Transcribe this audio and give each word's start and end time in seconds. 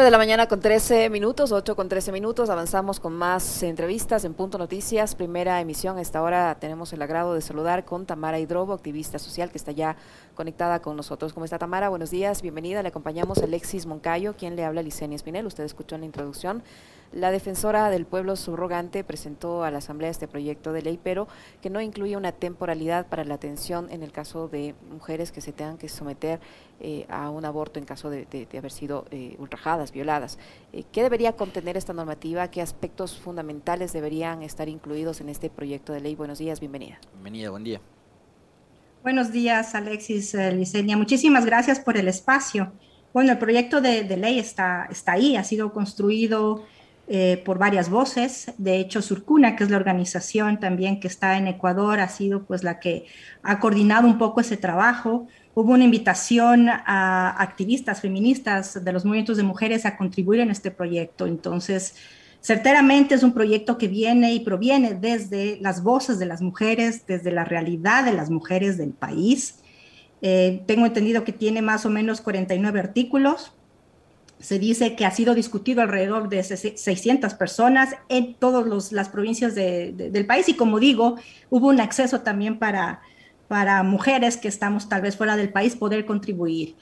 de 0.00 0.10
la 0.10 0.16
mañana 0.16 0.48
con 0.48 0.58
13 0.58 1.10
minutos, 1.10 1.52
8 1.52 1.76
con 1.76 1.90
13 1.90 2.12
minutos, 2.12 2.48
avanzamos 2.48 2.98
con 2.98 3.12
más 3.12 3.62
entrevistas 3.62 4.24
en 4.24 4.32
Punto 4.32 4.56
Noticias, 4.56 5.14
primera 5.14 5.60
emisión. 5.60 5.98
A 5.98 6.00
esta 6.00 6.22
hora 6.22 6.56
tenemos 6.58 6.94
el 6.94 7.02
agrado 7.02 7.34
de 7.34 7.42
saludar 7.42 7.84
con 7.84 8.06
Tamara 8.06 8.38
Hidrobo, 8.38 8.72
activista 8.72 9.18
social 9.18 9.50
que 9.50 9.58
está 9.58 9.70
ya 9.70 9.98
conectada 10.34 10.80
con 10.80 10.96
nosotros. 10.96 11.34
¿Cómo 11.34 11.44
está 11.44 11.58
Tamara? 11.58 11.90
Buenos 11.90 12.10
días, 12.10 12.40
bienvenida. 12.40 12.80
Le 12.82 12.88
acompañamos 12.88 13.36
Alexis 13.42 13.84
Moncayo, 13.84 14.34
quien 14.34 14.56
le 14.56 14.64
habla 14.64 14.80
a 14.80 14.82
Licenia 14.82 15.14
Espinel. 15.14 15.44
Usted 15.44 15.64
escuchó 15.64 15.96
en 15.96 16.00
la 16.00 16.06
introducción 16.06 16.62
la 17.12 17.30
defensora 17.30 17.90
del 17.90 18.06
pueblo 18.06 18.36
subrogante 18.36 19.04
presentó 19.04 19.64
a 19.64 19.70
la 19.70 19.78
Asamblea 19.78 20.10
este 20.10 20.28
proyecto 20.28 20.72
de 20.72 20.82
ley, 20.82 20.98
pero 21.02 21.28
que 21.60 21.70
no 21.70 21.80
incluye 21.80 22.16
una 22.16 22.32
temporalidad 22.32 23.06
para 23.06 23.24
la 23.24 23.34
atención 23.34 23.88
en 23.90 24.02
el 24.02 24.12
caso 24.12 24.48
de 24.48 24.74
mujeres 24.90 25.30
que 25.30 25.40
se 25.40 25.52
tengan 25.52 25.78
que 25.78 25.88
someter 25.88 26.40
eh, 26.80 27.06
a 27.08 27.30
un 27.30 27.44
aborto 27.44 27.78
en 27.78 27.84
caso 27.84 28.08
de, 28.10 28.48
haber 28.56 28.70
sido 28.70 29.04
eh, 29.10 29.36
ultrajadas, 29.38 29.92
violadas. 29.92 30.38
Eh, 30.72 30.84
¿Qué 30.90 31.02
debería 31.02 31.32
contener 31.32 31.76
esta 31.76 31.92
normativa? 31.92 32.48
¿Qué 32.50 32.62
aspectos 32.62 33.18
fundamentales 33.18 33.92
deberían 33.92 34.42
estar 34.42 34.68
incluidos 34.68 35.20
en 35.20 35.28
este 35.28 35.50
proyecto 35.50 35.92
de 35.92 36.00
ley? 36.00 36.14
Buenos 36.14 36.38
días, 36.38 36.60
bienvenida. 36.60 36.98
Bienvenida, 37.12 37.50
buen 37.50 37.64
día. 37.64 37.80
Buenos 39.02 39.32
días, 39.32 39.74
Alexis 39.74 40.32
Licenia. 40.34 40.96
Muchísimas 40.96 41.44
gracias 41.44 41.80
por 41.80 41.96
el 41.96 42.08
espacio. 42.08 42.72
Bueno, 43.12 43.32
el 43.32 43.38
proyecto 43.38 43.80
de, 43.80 44.04
de 44.04 44.16
ley 44.16 44.38
está, 44.38 44.86
está 44.90 45.12
ahí, 45.12 45.36
ha 45.36 45.44
sido 45.44 45.72
construido 45.72 46.64
eh, 47.08 47.42
por 47.44 47.58
varias 47.58 47.90
voces. 47.90 48.52
De 48.58 48.78
hecho, 48.78 49.02
Surcuna, 49.02 49.56
que 49.56 49.64
es 49.64 49.70
la 49.70 49.76
organización 49.76 50.60
también 50.60 51.00
que 51.00 51.08
está 51.08 51.36
en 51.36 51.48
Ecuador, 51.48 52.00
ha 52.00 52.08
sido 52.08 52.44
pues 52.44 52.62
la 52.62 52.78
que 52.78 53.06
ha 53.42 53.58
coordinado 53.58 54.06
un 54.06 54.18
poco 54.18 54.40
ese 54.40 54.56
trabajo. 54.56 55.26
Hubo 55.54 55.72
una 55.72 55.84
invitación 55.84 56.68
a 56.68 57.42
activistas 57.42 58.00
feministas 58.00 58.84
de 58.84 58.92
los 58.92 59.04
movimientos 59.04 59.36
de 59.36 59.42
mujeres 59.42 59.84
a 59.84 59.96
contribuir 59.96 60.40
en 60.40 60.50
este 60.50 60.70
proyecto. 60.70 61.26
Entonces, 61.26 61.96
certeramente 62.40 63.14
es 63.14 63.22
un 63.22 63.34
proyecto 63.34 63.78
que 63.78 63.88
viene 63.88 64.32
y 64.32 64.40
proviene 64.40 64.94
desde 64.94 65.58
las 65.60 65.82
voces 65.82 66.18
de 66.18 66.26
las 66.26 66.40
mujeres, 66.40 67.04
desde 67.06 67.32
la 67.32 67.44
realidad 67.44 68.04
de 68.04 68.12
las 68.12 68.30
mujeres 68.30 68.78
del 68.78 68.90
país. 68.90 69.58
Eh, 70.22 70.62
tengo 70.66 70.86
entendido 70.86 71.24
que 71.24 71.32
tiene 71.32 71.62
más 71.62 71.84
o 71.84 71.90
menos 71.90 72.20
49 72.20 72.78
artículos, 72.78 73.52
se 74.42 74.58
dice 74.58 74.96
que 74.96 75.06
ha 75.06 75.12
sido 75.12 75.34
discutido 75.34 75.82
alrededor 75.82 76.28
de 76.28 76.42
600 76.42 77.34
personas 77.34 77.94
en 78.08 78.34
todas 78.34 78.90
las 78.90 79.08
provincias 79.08 79.54
del 79.54 80.26
país 80.26 80.48
y 80.48 80.54
como 80.54 80.80
digo, 80.80 81.16
hubo 81.48 81.68
un 81.68 81.80
acceso 81.80 82.22
también 82.22 82.58
para, 82.58 83.00
mujeres 83.84 84.36
que 84.36 84.48
estamos 84.48 84.88
tal 84.88 85.02
vez 85.02 85.16
fuera 85.16 85.36
del 85.36 85.50
país 85.50 85.76
poder 85.76 86.04
contribuir. 86.04 86.74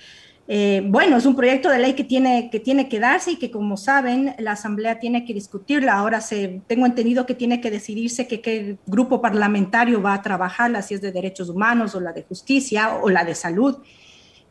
Eh, 0.49 0.83
bueno, 0.87 1.19
es 1.19 1.27
un 1.27 1.37
proyecto 1.37 1.69
de 1.69 1.79
ley 1.79 1.93
que 1.93 2.03
tiene, 2.03 2.49
que 2.51 2.61
tiene 2.61 2.89
que 2.89 2.99
darse 2.99 3.33
y 3.33 3.37
que 3.37 3.51
como 3.51 3.77
saben 3.77 4.35
la 4.39 4.53
Asamblea 4.53 4.99
tiene 4.99 5.25
que 5.25 5.35
discutirla. 5.35 5.95
Ahora 5.95 6.21
se, 6.23 6.63
tengo 6.67 6.87
entendido 6.87 7.27
que 7.27 7.35
tiene 7.35 7.61
que 7.61 7.71
decidirse 7.71 8.27
qué 8.27 8.79
grupo 8.87 9.21
parlamentario 9.21 10.01
va 10.01 10.15
a 10.15 10.23
trabajar, 10.23 10.83
si 10.83 10.95
es 10.95 11.03
de 11.03 11.13
derechos 11.13 11.51
humanos 11.51 11.95
o 11.95 12.01
la 12.01 12.13
de 12.13 12.23
justicia 12.23 12.97
o 12.97 13.11
la 13.11 13.25
de 13.25 13.35
salud. 13.35 13.77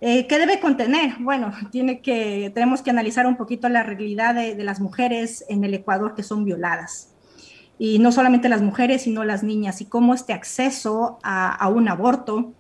Eh, 0.02 0.28
¿Qué 0.28 0.40
debe 0.40 0.60
contener? 0.60 1.16
Bueno, 1.20 1.52
tiene 1.72 2.02
que, 2.02 2.52
tenemos 2.54 2.82
que 2.82 2.90
analizar 2.90 3.28
un 3.28 3.38
poquito 3.38 3.70
la 3.70 3.84
realidad 3.84 4.36
de, 4.36 4.64
las 4.64 4.80
mujeres 4.80 5.46
en 5.50 5.64
el 5.64 5.74
Ecuador 5.74 6.16
que 6.16 6.24
son 6.24 6.46
violadas. 6.46 7.14
Y 7.78 8.00
no 8.00 8.12
solamente 8.12 8.50
las 8.50 8.62
mujeres, 8.62 9.04
sino 9.04 9.24
las 9.24 9.42
niñas, 9.42 9.80
y 9.80 9.86
cómo 9.86 10.14
este 10.14 10.34
acceso 10.34 11.18
a 11.24 11.66
un 11.70 11.88
aborto 11.88 12.52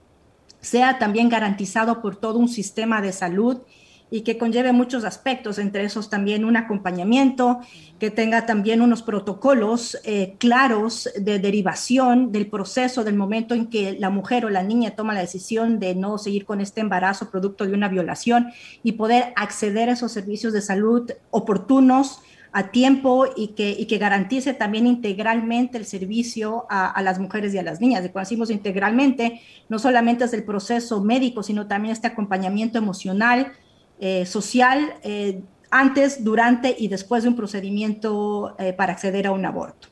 sea 0.61 0.97
también 0.97 1.29
garantizado 1.29 2.01
por 2.01 2.15
todo 2.15 2.39
un 2.39 2.47
sistema 2.47 3.01
de 3.01 3.11
salud 3.11 3.61
y 4.11 4.21
que 4.21 4.37
conlleve 4.37 4.71
muchos 4.71 5.03
aspectos, 5.03 5.59
entre 5.59 5.83
esos 5.83 6.09
también 6.09 6.45
un 6.45 6.57
acompañamiento, 6.57 7.59
que 7.99 8.09
tenga 8.09 8.45
también 8.45 8.81
unos 8.81 9.03
protocolos 9.03 9.97
eh, 10.03 10.35
claros 10.39 11.09
de 11.19 11.39
derivación 11.39 12.31
del 12.31 12.47
proceso, 12.47 13.03
del 13.03 13.15
momento 13.15 13.53
en 13.53 13.67
que 13.67 13.97
la 13.99 14.09
mujer 14.09 14.45
o 14.45 14.49
la 14.49 14.63
niña 14.63 14.91
toma 14.91 15.13
la 15.13 15.21
decisión 15.21 15.79
de 15.79 15.95
no 15.95 16.17
seguir 16.17 16.45
con 16.45 16.61
este 16.61 16.81
embarazo 16.81 17.29
producto 17.29 17.65
de 17.65 17.73
una 17.73 17.87
violación 17.87 18.51
y 18.83 18.93
poder 18.93 19.33
acceder 19.35 19.89
a 19.89 19.93
esos 19.93 20.11
servicios 20.11 20.53
de 20.53 20.61
salud 20.61 21.11
oportunos 21.29 22.21
a 22.51 22.71
tiempo 22.71 23.27
y 23.35 23.49
que, 23.49 23.71
y 23.71 23.85
que 23.85 23.99
garantice 23.99 24.53
también 24.53 24.87
integralmente 24.87 25.77
el 25.77 25.85
servicio 25.85 26.65
a, 26.69 26.89
a, 26.89 27.01
las 27.03 27.19
mujeres 27.19 27.53
y 27.53 27.59
a 27.59 27.63
las 27.63 27.79
niñas. 27.79 28.01
De 28.01 28.11
cuando 28.11 28.27
decimos 28.27 28.49
integralmente, 28.49 29.41
no 29.67 29.77
solamente 29.77 30.23
es 30.23 30.33
el 30.33 30.43
proceso 30.43 31.03
médico, 31.03 31.43
sino 31.43 31.67
también 31.67 31.91
este 31.91 32.07
acompañamiento 32.07 32.79
emocional, 32.79 33.53
eh, 34.01 34.25
social 34.25 34.95
eh, 35.03 35.41
antes, 35.71 36.23
durante 36.23 36.73
y 36.77 36.87
después 36.87 37.23
de 37.23 37.29
un 37.29 37.35
procedimiento 37.35 38.55
eh, 38.57 38.71
para 38.71 38.93
acceder 38.93 39.27
a 39.27 39.31
un 39.31 39.45
aborto. 39.45 39.89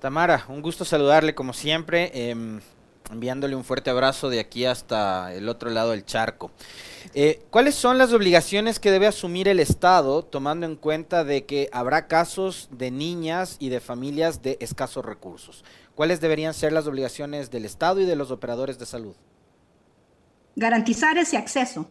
Tamara, 0.00 0.46
un 0.48 0.62
gusto 0.62 0.84
saludarle 0.86 1.34
como 1.34 1.52
siempre, 1.52 2.10
em, 2.30 2.60
enviándole 3.10 3.54
un 3.54 3.64
fuerte 3.64 3.90
abrazo 3.90 4.30
de 4.30 4.40
aquí 4.40 4.64
hasta 4.64 5.34
el 5.34 5.48
otro 5.50 5.68
lado 5.68 5.90
del 5.90 6.06
charco. 6.06 6.50
¿Cuáles 7.50 7.74
son 7.74 7.98
las 7.98 8.12
obligaciones 8.12 8.78
que 8.78 8.90
debe 8.90 9.06
asumir 9.06 9.48
el 9.48 9.60
Estado 9.60 10.22
tomando 10.22 10.66
en 10.66 10.76
cuenta 10.76 11.24
de 11.24 11.46
que 11.46 11.70
habrá 11.72 12.08
casos 12.08 12.68
de 12.72 12.90
niñas 12.90 13.56
y 13.58 13.68
de 13.68 13.80
familias 13.80 14.42
de 14.42 14.58
escasos 14.60 15.04
recursos? 15.04 15.64
¿Cuáles 15.94 16.20
deberían 16.20 16.52
ser 16.52 16.72
las 16.72 16.86
obligaciones 16.86 17.50
del 17.50 17.64
Estado 17.64 18.00
y 18.00 18.06
de 18.06 18.16
los 18.16 18.30
operadores 18.30 18.78
de 18.78 18.86
salud? 18.86 19.14
Garantizar 20.56 21.16
ese 21.16 21.36
acceso 21.36 21.88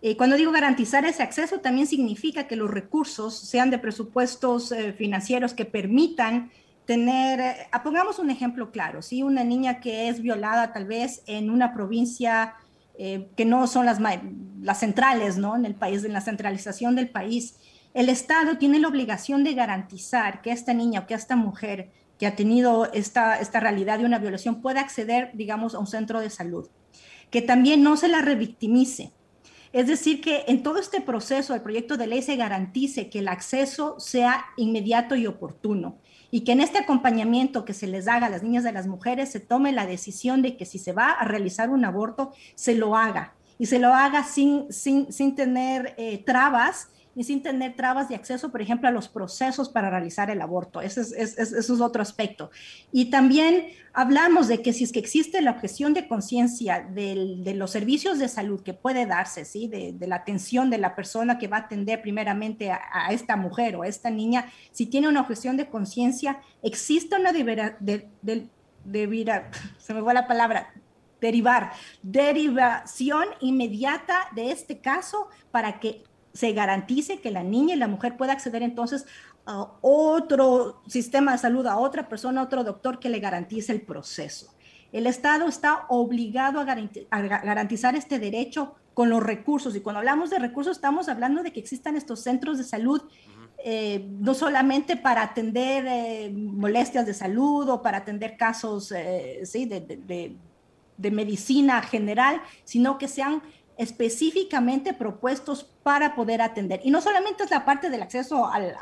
eh, 0.00 0.16
cuando 0.16 0.36
digo 0.36 0.52
garantizar 0.52 1.04
ese 1.04 1.22
acceso, 1.22 1.58
también 1.58 1.86
significa 1.86 2.46
que 2.46 2.54
los 2.54 2.70
recursos 2.70 3.36
sean 3.36 3.70
de 3.70 3.78
presupuestos 3.78 4.70
eh, 4.70 4.92
financieros 4.92 5.54
que 5.54 5.64
permitan 5.64 6.50
tener, 6.84 7.40
eh, 7.40 7.56
pongamos 7.82 8.20
un 8.20 8.30
ejemplo 8.30 8.70
claro, 8.70 9.02
¿sí? 9.02 9.22
una 9.22 9.42
niña 9.42 9.80
que 9.80 10.08
es 10.08 10.22
violada 10.22 10.72
tal 10.72 10.86
vez 10.86 11.22
en 11.26 11.50
una 11.50 11.74
provincia 11.74 12.54
que 13.36 13.44
no 13.44 13.68
son 13.68 13.86
las, 13.86 14.00
las 14.60 14.80
centrales 14.80 15.36
¿no? 15.36 15.54
en 15.54 15.64
el 15.64 15.76
país, 15.76 16.02
en 16.02 16.12
la 16.12 16.20
centralización 16.20 16.96
del 16.96 17.08
país, 17.08 17.54
el 17.94 18.08
Estado 18.08 18.58
tiene 18.58 18.80
la 18.80 18.88
obligación 18.88 19.44
de 19.44 19.54
garantizar 19.54 20.42
que 20.42 20.50
esta 20.50 20.74
niña 20.74 21.00
o 21.00 21.06
que 21.06 21.14
esta 21.14 21.36
mujer 21.36 21.92
que 22.18 22.26
ha 22.26 22.34
tenido 22.34 22.92
esta, 22.92 23.38
esta 23.38 23.60
realidad 23.60 24.00
de 24.00 24.04
una 24.04 24.18
violación 24.18 24.60
pueda 24.60 24.80
acceder, 24.80 25.30
digamos, 25.34 25.76
a 25.76 25.78
un 25.78 25.86
centro 25.86 26.18
de 26.18 26.28
salud, 26.28 26.68
que 27.30 27.40
también 27.40 27.84
no 27.84 27.96
se 27.96 28.08
la 28.08 28.20
revictimice, 28.20 29.12
es 29.72 29.86
decir, 29.86 30.20
que 30.20 30.44
en 30.48 30.62
todo 30.62 30.78
este 30.78 31.00
proceso 31.00 31.54
el 31.54 31.62
proyecto 31.62 31.96
de 31.96 32.06
ley 32.06 32.22
se 32.22 32.36
garantice 32.36 33.10
que 33.10 33.18
el 33.18 33.28
acceso 33.28 33.98
sea 33.98 34.46
inmediato 34.56 35.14
y 35.14 35.26
oportuno 35.26 35.98
y 36.30 36.42
que 36.42 36.52
en 36.52 36.60
este 36.60 36.78
acompañamiento 36.78 37.64
que 37.64 37.74
se 37.74 37.86
les 37.86 38.08
haga 38.08 38.26
a 38.26 38.30
las 38.30 38.42
niñas 38.42 38.64
y 38.64 38.68
a 38.68 38.72
las 38.72 38.86
mujeres 38.86 39.30
se 39.30 39.40
tome 39.40 39.72
la 39.72 39.86
decisión 39.86 40.42
de 40.42 40.56
que 40.56 40.64
si 40.64 40.78
se 40.78 40.92
va 40.92 41.10
a 41.10 41.24
realizar 41.24 41.70
un 41.70 41.84
aborto, 41.84 42.32
se 42.54 42.74
lo 42.74 42.96
haga 42.96 43.34
y 43.58 43.66
se 43.66 43.78
lo 43.78 43.92
haga 43.92 44.24
sin, 44.24 44.72
sin, 44.72 45.12
sin 45.12 45.34
tener 45.34 45.94
eh, 45.96 46.22
trabas 46.24 46.88
y 47.18 47.24
sin 47.24 47.42
tener 47.42 47.74
trabas 47.74 48.08
de 48.08 48.14
acceso, 48.14 48.52
por 48.52 48.62
ejemplo, 48.62 48.88
a 48.88 48.92
los 48.92 49.08
procesos 49.08 49.68
para 49.68 49.90
realizar 49.90 50.30
el 50.30 50.40
aborto. 50.40 50.80
Ese 50.80 51.00
es, 51.00 51.12
es, 51.12 51.52
es 51.52 51.68
otro 51.68 52.00
aspecto. 52.00 52.52
Y 52.92 53.06
también 53.10 53.70
hablamos 53.92 54.46
de 54.46 54.62
que 54.62 54.72
si 54.72 54.84
es 54.84 54.92
que 54.92 55.00
existe 55.00 55.42
la 55.42 55.50
objeción 55.50 55.94
de 55.94 56.06
conciencia 56.06 56.88
de 56.88 57.54
los 57.56 57.72
servicios 57.72 58.20
de 58.20 58.28
salud 58.28 58.62
que 58.62 58.72
puede 58.72 59.04
darse, 59.04 59.44
¿sí? 59.44 59.66
De, 59.66 59.92
de, 59.92 60.06
la 60.06 60.14
atención 60.14 60.70
de 60.70 60.78
la 60.78 60.94
persona 60.94 61.38
que 61.38 61.48
va 61.48 61.56
a 61.56 61.60
atender 61.62 62.00
primeramente 62.02 62.70
a, 62.70 62.80
a, 62.92 63.12
esta 63.12 63.34
mujer 63.34 63.74
o 63.74 63.82
a 63.82 63.88
esta 63.88 64.10
niña, 64.10 64.52
si 64.70 64.86
tiene 64.86 65.08
una 65.08 65.22
objeción 65.22 65.56
de 65.56 65.68
conciencia, 65.68 66.40
existe 66.62 67.16
una 67.16 67.32
de, 67.32 67.74
de, 67.80 68.08
de, 68.22 69.50
se 69.78 69.92
me 69.92 70.02
fue 70.02 70.14
la 70.14 70.28
palabra, 70.28 70.72
derivar, 71.20 71.72
derivación 72.00 73.24
inmediata 73.40 74.28
de 74.36 74.52
este 74.52 74.78
caso 74.78 75.26
para 75.50 75.80
que 75.80 76.04
se 76.38 76.52
garantice 76.52 77.18
que 77.18 77.32
la 77.32 77.42
niña 77.42 77.74
y 77.74 77.78
la 77.78 77.88
mujer 77.88 78.16
pueda 78.16 78.32
acceder 78.32 78.62
entonces 78.62 79.06
a 79.44 79.72
otro 79.80 80.80
sistema 80.86 81.32
de 81.32 81.38
salud, 81.38 81.66
a 81.66 81.78
otra 81.78 82.08
persona, 82.08 82.40
a 82.40 82.44
otro 82.44 82.62
doctor 82.62 83.00
que 83.00 83.08
le 83.08 83.18
garantice 83.18 83.72
el 83.72 83.80
proceso. 83.80 84.54
El 84.92 85.08
Estado 85.08 85.48
está 85.48 85.86
obligado 85.88 86.60
a, 86.60 86.64
garantizar 86.64 87.96
este 87.96 88.20
derecho 88.20 88.76
con 88.94 89.10
los 89.10 89.20
recursos. 89.20 89.74
Y 89.74 89.80
cuando 89.80 89.98
hablamos 89.98 90.30
de 90.30 90.38
recursos, 90.38 90.76
estamos 90.76 91.08
hablando 91.08 91.42
de 91.42 91.52
que 91.52 91.58
existan 91.58 91.96
estos 91.96 92.20
centros 92.20 92.56
de 92.56 92.62
salud, 92.62 93.02
eh, 93.64 94.06
no 94.20 94.32
solamente 94.32 94.96
para 94.96 95.22
atender 95.22 95.86
eh, 95.88 96.30
molestias 96.32 97.04
de 97.04 97.14
salud 97.14 97.68
o 97.68 97.82
para 97.82 97.98
atender 97.98 98.36
casos 98.36 98.92
eh, 98.92 99.40
¿sí? 99.42 99.66
de, 99.66 99.80
de, 99.80 100.36
de 100.98 101.10
medicina 101.10 101.82
general, 101.82 102.40
sino 102.62 102.96
que 102.96 103.08
sean 103.08 103.42
específicamente 103.78 104.92
propuestos 104.92 105.64
para 105.84 106.16
poder 106.16 106.42
atender. 106.42 106.80
Y 106.82 106.90
no 106.90 107.00
solamente 107.00 107.44
es 107.44 107.50
la 107.50 107.64
parte 107.64 107.88
del 107.88 108.02
acceso 108.02 108.46
al, 108.46 108.74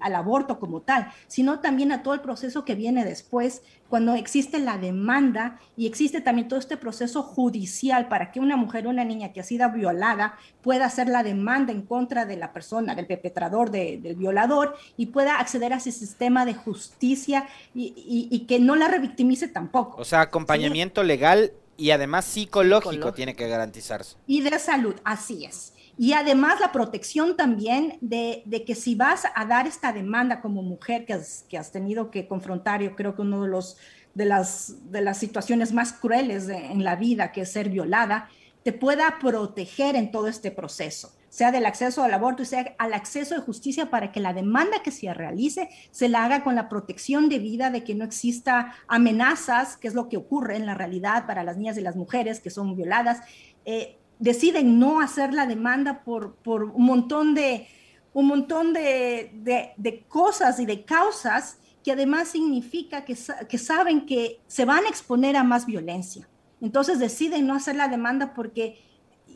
aborto 0.00 0.58
como 0.58 0.82
tal, 0.82 1.10
sino 1.28 1.60
también 1.60 1.92
a 1.92 2.02
todo 2.02 2.12
el 2.12 2.20
proceso 2.20 2.64
que 2.64 2.74
viene 2.74 3.04
después, 3.04 3.62
cuando 3.88 4.14
existe 4.14 4.58
la 4.58 4.78
demanda 4.78 5.60
y 5.76 5.86
existe 5.86 6.20
también 6.20 6.48
todo 6.48 6.58
este 6.58 6.76
proceso 6.76 7.22
judicial 7.22 8.08
para 8.08 8.32
que 8.32 8.40
una 8.40 8.56
mujer 8.56 8.86
o 8.86 8.90
una 8.90 9.04
niña 9.04 9.32
que 9.32 9.40
ha 9.40 9.44
sido 9.44 9.70
violada 9.70 10.34
pueda 10.60 10.86
hacer 10.86 11.08
la 11.08 11.22
demanda 11.22 11.72
en 11.72 11.82
contra 11.82 12.26
de 12.26 12.36
la 12.36 12.52
persona, 12.52 12.96
del 12.96 13.06
perpetrador, 13.06 13.70
del 13.70 14.16
violador, 14.16 14.76
y 14.96 15.06
pueda 15.06 15.38
acceder 15.38 15.72
a 15.72 15.76
ese 15.76 15.92
sistema 15.92 16.44
de 16.44 16.54
justicia 16.54 17.46
y, 17.74 18.44
que 18.48 18.58
no 18.58 18.74
la 18.74 18.88
revictimice 18.88 19.46
tampoco. 19.46 20.00
O 20.00 20.04
sea, 20.04 20.22
acompañamiento 20.22 21.04
legal 21.04 21.52
y 21.76 21.90
además 21.90 22.24
psicológico, 22.24 23.12
tiene 23.12 23.34
que 23.34 23.48
garantizarse. 23.48 24.16
Y 24.26 24.40
de 24.42 24.58
salud, 24.58 24.94
así 25.04 25.44
es. 25.44 25.72
Y 25.98 26.12
además 26.12 26.60
la 26.60 26.72
protección 26.72 27.36
también 27.36 27.96
de, 28.02 28.44
que 28.66 28.74
si 28.74 28.94
vas 28.94 29.24
a 29.34 29.44
dar 29.46 29.66
esta 29.66 29.92
demanda 29.92 30.42
como 30.42 30.62
mujer 30.62 31.06
que 31.06 31.14
has, 31.14 31.46
que 31.48 31.56
has 31.56 31.72
tenido 31.72 32.10
que 32.10 32.28
confrontar, 32.28 32.82
yo 32.82 32.94
creo 32.94 33.14
que 33.14 33.22
uno 33.22 33.42
de, 33.42 33.48
los, 33.48 33.78
de, 34.14 34.26
las, 34.26 34.74
de 34.90 35.00
las 35.00 35.18
situaciones 35.18 35.72
más 35.72 35.94
crueles 35.94 36.48
en 36.48 36.84
la 36.84 36.96
vida, 36.96 37.32
que 37.32 37.42
es 37.42 37.52
ser 37.52 37.70
violada, 37.70 38.28
te 38.62 38.72
pueda 38.72 39.18
proteger 39.20 39.96
en 39.96 40.10
todo 40.10 40.26
este 40.26 40.50
proceso, 40.50 41.12
sea 41.36 41.52
del 41.52 41.66
acceso 41.66 42.02
al 42.02 42.14
aborto 42.14 42.42
y 42.42 42.46
sea 42.46 42.74
al 42.78 42.94
acceso 42.94 43.34
de 43.34 43.42
justicia 43.42 43.90
para 43.90 44.10
que 44.10 44.20
la 44.20 44.32
demanda 44.32 44.82
que 44.82 44.90
se 44.90 45.12
realice 45.12 45.68
se 45.90 46.08
la 46.08 46.24
haga 46.24 46.42
con 46.42 46.54
la 46.54 46.70
protección 46.70 47.28
de 47.28 47.38
vida, 47.38 47.68
de 47.68 47.84
que 47.84 47.94
no 47.94 48.06
exista 48.06 48.72
amenazas, 48.88 49.76
que 49.76 49.86
es 49.86 49.92
lo 49.92 50.08
que 50.08 50.16
ocurre 50.16 50.56
en 50.56 50.64
la 50.64 50.72
realidad 50.72 51.26
para 51.26 51.44
las 51.44 51.58
niñas 51.58 51.76
y 51.76 51.82
las 51.82 51.94
mujeres 51.94 52.40
que 52.40 52.48
son 52.48 52.74
violadas. 52.74 53.20
Eh, 53.66 53.98
deciden 54.18 54.78
no 54.78 54.98
hacer 54.98 55.34
la 55.34 55.46
demanda 55.46 56.04
por, 56.04 56.36
por 56.36 56.62
un 56.64 56.86
montón, 56.86 57.34
de, 57.34 57.68
un 58.14 58.28
montón 58.28 58.72
de, 58.72 59.30
de, 59.76 60.04
cosas 60.08 60.58
y 60.58 60.64
de 60.64 60.86
causas 60.86 61.58
que 61.84 61.92
además 61.92 62.28
significa 62.28 63.04
que, 63.04 63.14
que 63.46 63.58
saben 63.58 64.06
que 64.06 64.40
se 64.46 64.64
van 64.64 64.86
a 64.86 64.88
exponer 64.88 65.36
a 65.36 65.44
más 65.44 65.66
violencia. 65.66 66.26
Entonces 66.62 66.98
deciden 66.98 67.46
no 67.46 67.56
hacer 67.56 67.76
la 67.76 67.88
demanda 67.88 68.32
porque 68.32 68.85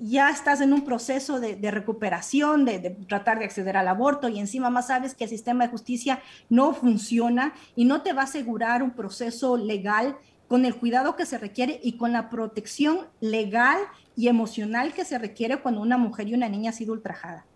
ya 0.01 0.31
estás 0.31 0.61
en 0.61 0.73
un 0.73 0.85
proceso 0.85 1.41
de, 1.41 1.71
recuperación, 1.71 2.65
de, 2.65 2.79
de, 2.79 2.91
tratar 2.91 3.39
de 3.39 3.45
acceder 3.45 3.77
al 3.77 3.89
aborto 3.89 4.29
y 4.29 4.41
encima 4.41 4.71
más 4.71 4.89
sabes 4.89 5.15
que 5.15 5.25
el 5.25 5.31
sistema 5.31 5.65
de 5.65 5.71
justicia 5.71 6.21
no 6.49 6.73
funciona 6.73 7.53
y 7.77 7.85
no 7.85 8.03
te 8.03 8.13
va 8.13 8.23
a 8.23 8.25
asegurar 8.25 8.83
un 8.83 8.93
proceso 8.93 9.57
legal 9.57 10.17
con 10.49 10.65
el 10.65 10.75
cuidado 10.75 11.15
que 11.15 11.27
se 11.27 11.39
requiere 11.39 11.79
y 11.83 11.93
con 11.93 12.13
la 12.13 12.29
protección 12.29 13.07
legal 13.21 13.79
y 14.17 14.27
emocional 14.29 14.93
que 14.93 15.05
se 15.05 15.19
requiere 15.19 15.61
cuando 15.61 15.81
una 15.81 15.97
mujer 15.97 16.29
y 16.29 16.35
una 16.35 16.49
niña 16.49 16.71
ha 16.71 16.73
sido 16.73 16.93
ultrajada. 16.93 17.47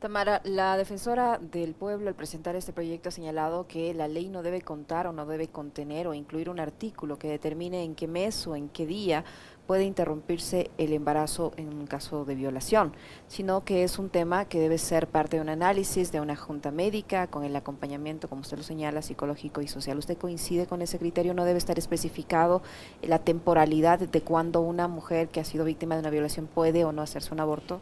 Tamara, 0.00 0.40
la 0.44 0.78
defensora 0.78 1.38
del 1.38 1.74
pueblo 1.74 2.08
al 2.08 2.14
presentar 2.14 2.56
este 2.56 2.72
proyecto 2.72 3.10
ha 3.10 3.12
señalado 3.12 3.66
que 3.66 3.92
la 3.92 4.08
ley 4.08 4.30
no 4.30 4.42
debe 4.42 4.62
contar 4.62 5.06
o 5.06 5.12
no 5.12 5.26
debe 5.26 5.48
contener 5.48 6.06
o 6.06 6.14
incluir 6.14 6.48
un 6.48 6.58
artículo 6.58 7.18
que 7.18 7.28
determine 7.28 7.84
en 7.84 7.94
qué 7.94 8.08
mes 8.08 8.46
o 8.46 8.56
en 8.56 8.70
qué 8.70 8.86
día 8.86 9.24
puede 9.70 9.84
interrumpirse 9.84 10.68
el 10.78 10.92
embarazo 10.92 11.52
en 11.56 11.68
un 11.68 11.86
caso 11.86 12.24
de 12.24 12.34
violación, 12.34 12.92
sino 13.28 13.64
que 13.64 13.84
es 13.84 14.00
un 14.00 14.10
tema 14.10 14.46
que 14.46 14.58
debe 14.58 14.78
ser 14.78 15.06
parte 15.06 15.36
de 15.36 15.42
un 15.42 15.48
análisis 15.48 16.10
de 16.10 16.20
una 16.20 16.34
junta 16.34 16.72
médica 16.72 17.28
con 17.28 17.44
el 17.44 17.54
acompañamiento, 17.54 18.28
como 18.28 18.40
usted 18.40 18.56
lo 18.56 18.64
señala, 18.64 19.00
psicológico 19.00 19.62
y 19.62 19.68
social. 19.68 19.96
¿Usted 19.96 20.18
coincide 20.18 20.66
con 20.66 20.82
ese 20.82 20.98
criterio? 20.98 21.34
¿No 21.34 21.44
debe 21.44 21.58
estar 21.58 21.78
especificado 21.78 22.62
la 23.00 23.20
temporalidad 23.20 24.00
de 24.00 24.20
cuando 24.22 24.60
una 24.60 24.88
mujer 24.88 25.28
que 25.28 25.38
ha 25.38 25.44
sido 25.44 25.64
víctima 25.64 25.94
de 25.94 26.00
una 26.00 26.10
violación 26.10 26.48
puede 26.48 26.84
o 26.84 26.90
no 26.90 27.02
hacerse 27.02 27.32
un 27.32 27.38
aborto? 27.38 27.80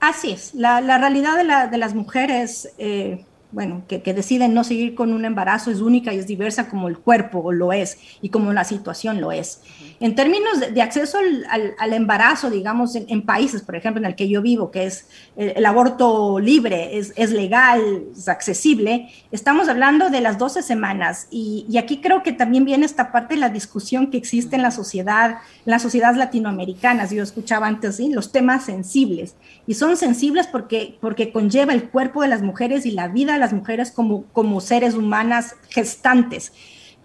Así 0.00 0.30
es, 0.30 0.54
la, 0.54 0.80
realidad 0.80 1.36
de, 1.36 1.44
la, 1.44 1.66
de, 1.66 1.76
las 1.76 1.94
mujeres, 1.94 2.72
eh, 2.78 3.26
bueno, 3.50 3.84
que, 3.88 4.00
deciden 4.12 4.52
no 4.52 4.62
seguir 4.62 4.94
con 4.94 5.12
un 5.12 5.24
embarazo 5.24 5.70
es 5.70 5.80
única 5.80 6.12
y 6.12 6.18
es 6.18 6.26
diversa 6.26 6.68
como 6.68 6.86
el 6.88 6.98
cuerpo 6.98 7.50
lo 7.50 7.72
es 7.72 7.98
y 8.20 8.28
como 8.28 8.52
la 8.52 8.64
situación 8.64 9.22
lo 9.22 9.32
es. 9.32 9.62
En 10.00 10.14
términos 10.14 10.60
de, 10.60 10.82
acceso 10.82 11.18
al, 11.48 11.92
embarazo, 11.94 12.50
digamos, 12.50 12.94
en, 12.94 13.22
países, 13.22 13.62
por 13.62 13.74
ejemplo, 13.74 14.00
en 14.00 14.06
el 14.06 14.16
que 14.16 14.28
yo 14.28 14.42
vivo, 14.42 14.70
que 14.70 14.84
es 14.84 15.08
el, 15.36 15.64
aborto 15.64 16.38
libre, 16.38 16.98
es, 16.98 17.14
es, 17.16 17.32
legal, 17.32 18.04
es 18.14 18.28
accesible, 18.28 19.08
estamos 19.32 19.68
hablando 19.68 20.10
de 20.10 20.20
las 20.20 20.36
12 20.36 20.62
semanas. 20.62 21.26
Y, 21.30 21.64
y, 21.70 21.78
aquí 21.78 22.02
creo 22.02 22.22
que 22.22 22.32
también 22.32 22.66
viene 22.66 22.84
esta 22.84 23.12
parte 23.12 23.34
de 23.34 23.40
la 23.40 23.48
discusión 23.48 24.10
que 24.10 24.18
existe 24.18 24.56
en 24.56 24.62
la 24.62 24.70
sociedad, 24.70 25.38
en 25.64 25.70
las 25.70 25.80
sociedades 25.80 26.18
latinoamericanas. 26.18 27.10
Yo 27.10 27.22
escuchaba 27.22 27.66
antes, 27.66 27.96
¿sí? 27.96 28.10
los 28.12 28.30
temas 28.30 28.66
sensibles. 28.66 29.36
Y 29.66 29.74
son 29.74 29.96
sensibles 29.96 30.46
porque, 30.46 30.98
porque 31.00 31.32
conlleva 31.32 31.72
el 31.72 31.88
cuerpo 31.88 32.22
de 32.22 32.28
las 32.28 32.42
mujeres 32.42 32.84
y 32.84 32.90
la 32.90 33.08
vida 33.08 33.37
las 33.38 33.52
mujeres 33.52 33.90
como, 33.90 34.24
como 34.32 34.60
seres 34.60 34.94
humanas 34.94 35.56
gestantes. 35.70 36.52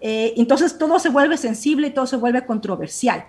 Eh, 0.00 0.34
entonces 0.36 0.76
todo 0.76 0.98
se 0.98 1.08
vuelve 1.08 1.36
sensible 1.36 1.86
y 1.86 1.90
todo 1.90 2.06
se 2.06 2.16
vuelve 2.16 2.44
controversial. 2.44 3.24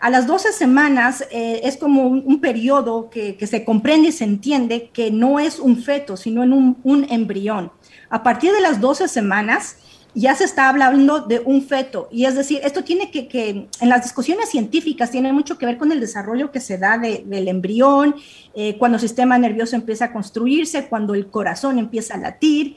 A 0.00 0.08
las 0.08 0.26
12 0.26 0.52
semanas 0.52 1.24
eh, 1.30 1.60
es 1.64 1.76
como 1.76 2.06
un, 2.08 2.40
periodo 2.40 3.10
que, 3.10 3.36
se 3.46 3.64
comprende 3.64 4.08
y 4.08 4.12
se 4.12 4.24
entiende 4.24 4.90
que 4.92 5.10
no 5.10 5.38
es 5.38 5.58
un 5.58 5.82
feto, 5.82 6.16
sino 6.16 6.42
en 6.42 6.52
un, 6.52 7.06
embrión. 7.10 7.70
A 8.08 8.22
partir 8.22 8.52
de 8.52 8.60
las 8.60 8.80
12 8.80 9.08
semanas 9.08 9.76
ya 10.14 10.34
se 10.34 10.44
está 10.44 10.68
hablando 10.68 11.20
de 11.20 11.40
un 11.40 11.62
feto. 11.62 12.08
Y 12.10 12.24
es 12.24 12.34
decir, 12.34 12.60
esto 12.64 12.82
tiene 12.84 13.10
que, 13.10 13.68
en 13.80 13.88
las 13.88 14.02
discusiones 14.02 14.50
científicas, 14.50 15.10
tiene 15.10 15.32
mucho 15.32 15.58
que 15.58 15.66
ver 15.66 15.78
con 15.78 15.92
el 15.92 16.00
desarrollo 16.00 16.50
que 16.50 16.60
se 16.60 16.78
da 16.78 16.98
del 16.98 17.48
embrión, 17.48 18.14
eh, 18.54 18.76
cuando 18.78 18.96
el 18.96 19.00
sistema 19.00 19.38
nervioso 19.38 19.76
empieza 19.76 20.06
a 20.06 20.12
construirse, 20.12 20.86
cuando 20.88 21.14
el 21.14 21.28
corazón 21.28 21.78
empieza 21.78 22.14
a 22.14 22.18
latir. 22.18 22.76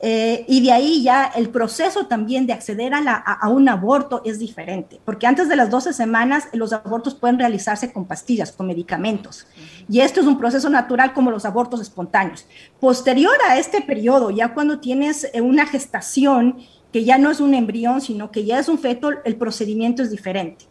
Eh, 0.00 0.44
y 0.46 0.60
de 0.62 0.70
ahí 0.70 1.02
ya 1.02 1.24
el 1.24 1.48
proceso 1.48 2.06
también 2.06 2.46
de 2.46 2.52
acceder 2.52 2.92
a, 2.94 3.48
un 3.48 3.68
aborto 3.68 4.22
es 4.24 4.38
diferente, 4.38 5.00
porque 5.04 5.26
antes 5.26 5.48
de 5.48 5.56
las 5.56 5.70
12 5.70 5.92
semanas 5.92 6.44
los 6.52 6.72
abortos 6.72 7.16
pueden 7.16 7.38
realizarse 7.38 7.92
con 7.92 8.06
pastillas, 8.06 8.52
con 8.52 8.68
medicamentos. 8.68 9.46
Y 9.88 10.00
esto 10.00 10.20
es 10.20 10.26
un 10.26 10.38
proceso 10.38 10.68
natural 10.70 11.12
como 11.14 11.32
los 11.32 11.44
abortos 11.44 11.80
espontáneos. 11.80 12.46
Posterior 12.78 13.34
a 13.48 13.58
este 13.58 13.80
periodo, 13.80 14.30
ya 14.30 14.54
cuando 14.54 14.78
tienes 14.78 15.28
eh, 15.32 15.40
una 15.40 15.66
gestación 15.66 16.58
que 16.92 17.04
ya 17.04 17.18
no 17.18 17.30
es 17.30 17.40
un 17.40 17.54
embrión, 17.54 18.00
sino 18.00 18.30
que 18.30 18.44
ya 18.44 18.58
es 18.58 18.68
un 18.68 18.78
feto, 18.78 19.10
el 19.24 19.36
procedimiento 19.36 20.02
es 20.02 20.10
diferente. 20.10 20.66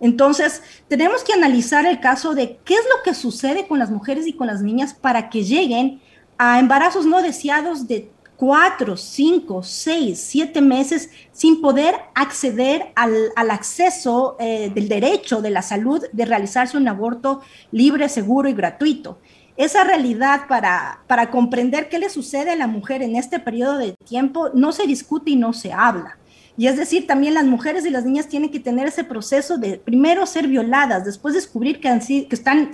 Entonces, 0.00 0.62
tenemos 0.88 1.22
que 1.22 1.32
analizar 1.32 1.86
el 1.86 2.00
caso 2.00 2.34
de 2.34 2.58
qué 2.64 2.74
es 2.74 2.84
lo 2.96 3.02
que 3.04 3.14
sucede 3.14 3.66
con 3.66 3.78
las 3.78 3.90
mujeres 3.90 4.26
y 4.26 4.32
con 4.32 4.46
las 4.46 4.62
niñas 4.62 4.94
para 4.94 5.30
que 5.30 5.44
lleguen 5.44 6.00
a 6.36 6.58
embarazos 6.58 7.06
no 7.06 7.22
deseados 7.22 7.86
de 7.86 8.10
cuatro, 8.36 8.96
cinco, 8.96 9.62
seis, 9.62 10.20
siete 10.20 10.60
meses 10.60 11.10
sin 11.32 11.60
poder 11.60 11.94
acceder 12.14 12.92
al, 12.94 13.32
acceso 13.50 14.36
eh, 14.38 14.70
del 14.74 14.88
derecho 14.88 15.40
de 15.40 15.50
la 15.50 15.62
salud 15.62 16.04
de 16.12 16.24
realizarse 16.24 16.76
un 16.76 16.88
aborto 16.88 17.40
libre, 17.70 18.08
seguro 18.08 18.48
y 18.48 18.54
gratuito. 18.54 19.18
Esa 19.56 19.84
realidad 19.84 20.48
para, 20.48 21.04
para 21.06 21.30
comprender 21.30 21.88
qué 21.88 21.98
le 21.98 22.10
sucede 22.10 22.50
a 22.50 22.56
la 22.56 22.66
mujer 22.66 23.02
en 23.02 23.14
este 23.14 23.38
periodo 23.38 23.78
de 23.78 23.92
tiempo 23.92 24.50
no 24.52 24.72
se 24.72 24.86
discute 24.86 25.30
y 25.30 25.36
no 25.36 25.52
se 25.52 25.72
habla. 25.72 26.18
Y 26.56 26.68
es 26.68 26.76
decir, 26.76 27.06
también 27.06 27.34
las 27.34 27.44
mujeres 27.44 27.84
y 27.84 27.90
las 27.90 28.04
niñas 28.04 28.28
tienen 28.28 28.50
que 28.50 28.60
tener 28.60 28.86
ese 28.86 29.02
proceso 29.02 29.58
de 29.58 29.78
primero 29.78 30.24
ser 30.24 30.46
violadas, 30.46 31.04
después 31.04 31.34
descubrir 31.34 31.80
que, 31.80 32.26
que 32.28 32.34
están, 32.34 32.70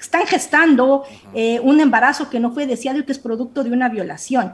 están 0.00 0.26
gestando 0.26 1.04
eh, 1.34 1.60
un 1.60 1.80
embarazo 1.80 2.30
que 2.30 2.40
no 2.40 2.52
fue 2.52 2.66
deseado 2.66 2.98
y 2.98 3.04
que 3.04 3.12
es 3.12 3.18
producto 3.18 3.64
de 3.64 3.70
una 3.70 3.88
violación. 3.88 4.52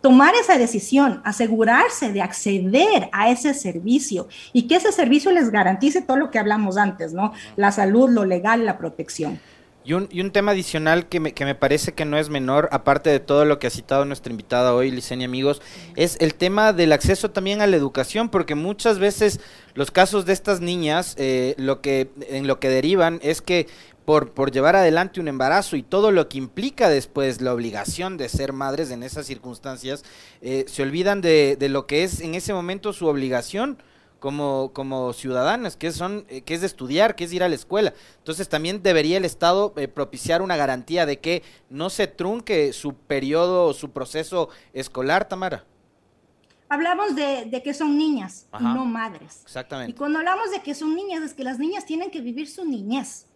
tomar 0.00 0.34
esa 0.34 0.58
decisión, 0.58 1.20
asegurarse 1.24 2.12
de 2.12 2.22
acceder 2.22 3.08
a 3.12 3.30
ese 3.30 3.54
servicio 3.54 4.26
y 4.52 4.66
que 4.66 4.74
ese 4.76 4.90
servicio 4.90 5.30
les 5.30 5.50
garantice 5.50 6.02
todo 6.02 6.16
lo 6.16 6.32
que 6.32 6.40
hablamos 6.40 6.76
antes, 6.76 7.12
¿no? 7.12 7.32
La 7.54 7.70
salud, 7.70 8.10
lo 8.10 8.24
legal, 8.24 8.66
la 8.66 8.78
protección. 8.78 9.38
Y 9.84 9.94
un, 9.94 10.08
y 10.12 10.20
un 10.20 10.30
tema 10.30 10.52
adicional 10.52 11.08
que 11.08 11.18
me, 11.18 11.32
que 11.32 11.44
me 11.44 11.56
parece 11.56 11.92
que 11.92 12.04
no 12.04 12.16
es 12.16 12.28
menor, 12.28 12.68
aparte 12.70 13.10
de 13.10 13.18
todo 13.18 13.44
lo 13.44 13.58
que 13.58 13.66
ha 13.66 13.70
citado 13.70 14.04
nuestra 14.04 14.30
invitada 14.30 14.74
hoy, 14.74 14.92
Licenia 14.92 15.26
Amigos, 15.26 15.60
es 15.96 16.16
el 16.20 16.34
tema 16.34 16.72
del 16.72 16.92
acceso 16.92 17.32
también 17.32 17.62
a 17.62 17.66
la 17.66 17.76
educación, 17.76 18.28
porque 18.28 18.54
muchas 18.54 19.00
veces 19.00 19.40
los 19.74 19.90
casos 19.90 20.24
de 20.24 20.34
estas 20.34 20.60
niñas, 20.60 21.16
eh, 21.18 21.54
lo 21.58 21.80
que, 21.80 22.10
en 22.28 22.46
lo 22.46 22.60
que 22.60 22.68
derivan 22.68 23.18
es 23.22 23.42
que 23.42 23.66
por, 24.04 24.32
por 24.32 24.50
llevar 24.50 24.76
adelante 24.76 25.20
un 25.20 25.28
embarazo 25.28 25.76
y 25.76 25.82
todo 25.82 26.10
lo 26.10 26.28
que 26.28 26.38
implica 26.38 26.88
después 26.88 27.40
la 27.40 27.52
obligación 27.52 28.16
de 28.16 28.28
ser 28.28 28.52
madres 28.52 28.90
en 28.90 29.02
esas 29.02 29.26
circunstancias, 29.26 30.04
eh, 30.40 30.64
se 30.68 30.82
olvidan 30.82 31.20
de, 31.20 31.56
de 31.56 31.68
lo 31.68 31.86
que 31.86 32.04
es 32.04 32.20
en 32.20 32.34
ese 32.34 32.52
momento 32.52 32.92
su 32.92 33.06
obligación 33.06 33.78
como, 34.22 34.70
como 34.72 35.12
ciudadanas, 35.12 35.76
que, 35.76 35.90
son, 35.90 36.24
eh, 36.28 36.42
que 36.42 36.54
es 36.54 36.60
de 36.60 36.68
estudiar, 36.68 37.16
que 37.16 37.24
es 37.24 37.32
ir 37.32 37.42
a 37.42 37.48
la 37.48 37.56
escuela. 37.56 37.92
Entonces 38.18 38.48
también 38.48 38.82
debería 38.82 39.18
el 39.18 39.24
Estado 39.24 39.74
eh, 39.76 39.88
propiciar 39.88 40.40
una 40.40 40.56
garantía 40.56 41.04
de 41.04 41.18
que 41.18 41.42
no 41.68 41.90
se 41.90 42.06
trunque 42.06 42.72
su 42.72 42.94
periodo 42.94 43.66
o 43.66 43.74
su 43.74 43.90
proceso 43.90 44.48
escolar, 44.72 45.28
Tamara. 45.28 45.64
Hablamos 46.68 47.14
de, 47.14 47.60
que 47.62 47.74
son 47.74 47.98
niñas, 47.98 48.46
no 48.58 48.86
madres. 48.86 49.42
Exactamente. 49.44 49.90
Y 49.90 49.94
cuando 49.94 50.20
hablamos 50.20 50.50
de 50.52 50.62
que 50.62 50.74
son 50.74 50.94
niñas, 50.94 51.22
es 51.22 51.34
que 51.34 51.44
las 51.44 51.58
niñas 51.58 51.84
tienen 51.84 52.10
que 52.10 52.22
vivir 52.22 52.48
su 52.48 52.64
niñez. 52.64 53.26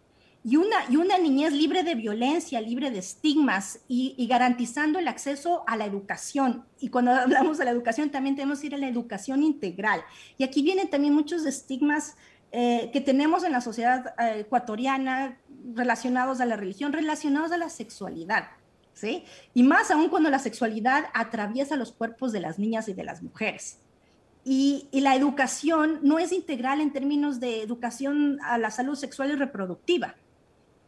Y 0.49 0.55
una, 0.55 0.77
y 0.89 0.95
una 0.95 1.17
niñez 1.17 1.51
libre 1.51 1.83
de 1.83 1.93
violencia, 1.93 2.61
libre 2.61 2.89
de 2.89 2.99
estigmas 2.99 3.81
y, 3.89 4.25
garantizando 4.29 4.97
el 4.97 5.09
acceso 5.09 5.65
a 5.67 5.75
la 5.75 5.83
educación. 5.83 6.63
Y 6.79 6.87
cuando 6.87 7.11
hablamos 7.15 7.57
de 7.57 7.65
la 7.65 7.71
educación, 7.71 8.11
también 8.11 8.37
tenemos 8.37 8.61
que 8.61 8.67
ir 8.67 8.75
a 8.75 8.77
la 8.77 8.87
educación 8.87 9.43
integral. 9.43 9.99
Y 10.37 10.45
aquí 10.45 10.61
vienen 10.61 10.89
también 10.89 11.13
muchos 11.13 11.45
estigmas 11.45 12.15
eh, 12.53 12.89
que 12.93 13.01
tenemos 13.01 13.43
en 13.43 13.51
la 13.51 13.59
sociedad 13.59 14.15
eh, 14.19 14.39
ecuatoriana 14.39 15.37
relacionados 15.73 16.39
a 16.39 16.45
la 16.45 16.55
religión, 16.55 16.93
relacionados 16.93 17.51
a 17.51 17.57
la 17.57 17.67
sexualidad. 17.67 18.47
¿Sí? 18.93 19.25
Y 19.53 19.63
más 19.63 19.91
aún 19.91 20.07
cuando 20.07 20.29
la 20.29 20.39
sexualidad 20.39 21.07
atraviesa 21.13 21.75
los 21.75 21.91
cuerpos 21.91 22.31
de 22.31 22.39
las 22.39 22.57
niñas 22.57 22.87
y 22.87 22.93
de 22.93 23.03
las 23.03 23.21
mujeres. 23.21 23.79
Y, 24.45 24.87
y, 24.91 25.01
la 25.01 25.13
educación 25.13 25.99
no 26.03 26.19
es 26.19 26.31
integral 26.31 26.79
en 26.79 26.93
términos 26.93 27.41
de 27.41 27.61
educación 27.61 28.39
a 28.43 28.57
la 28.57 28.71
salud 28.71 28.95
sexual 28.95 29.31
y 29.31 29.35
reproductiva. 29.35 30.15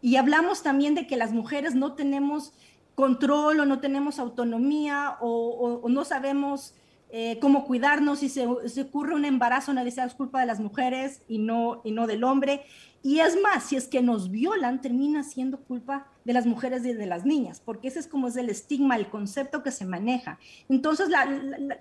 Y 0.01 0.15
hablamos 0.15 0.63
también 0.63 0.95
de 0.95 1.07
que 1.07 1.17
las 1.17 1.31
mujeres 1.31 1.75
no 1.75 1.93
tenemos 1.93 2.53
control 2.95 3.61
o 3.61 3.65
no 3.65 3.79
tenemos 3.79 4.19
autonomía 4.19 5.17
o, 5.21 5.87
no 5.87 6.03
sabemos 6.03 6.73
eh, 7.11 7.37
cómo 7.39 7.65
cuidarnos 7.65 8.19
si 8.19 8.29
se, 8.29 8.45
ocurre 8.45 9.15
un 9.15 9.25
embarazo, 9.25 9.73
nadie 9.73 9.91
sea 9.91 10.07
culpa 10.09 10.41
de 10.41 10.45
las 10.45 10.59
mujeres 10.59 11.21
y 11.27 11.37
no, 11.37 11.81
y 11.83 11.91
no 11.91 12.07
del 12.07 12.23
hombre. 12.23 12.65
Y 13.01 13.19
es 13.19 13.39
más, 13.41 13.63
si 13.63 13.77
es 13.77 13.87
que 13.87 14.01
nos 14.01 14.29
violan, 14.29 14.81
termina 14.81 15.23
siendo 15.23 15.61
culpa 15.61 16.07
de 16.25 16.33
las 16.33 16.45
mujeres 16.45 16.85
y 16.85 16.91
de 16.91 17.05
las 17.05 17.25
niñas, 17.25 17.61
porque 17.63 17.87
ese 17.87 17.99
es 17.99 18.07
como 18.07 18.27
es 18.27 18.35
el 18.35 18.49
estigma, 18.49 18.97
el 18.97 19.09
concepto 19.09 19.63
que 19.63 19.71
se 19.71 19.85
maneja. 19.85 20.37
Entonces, 20.67 21.07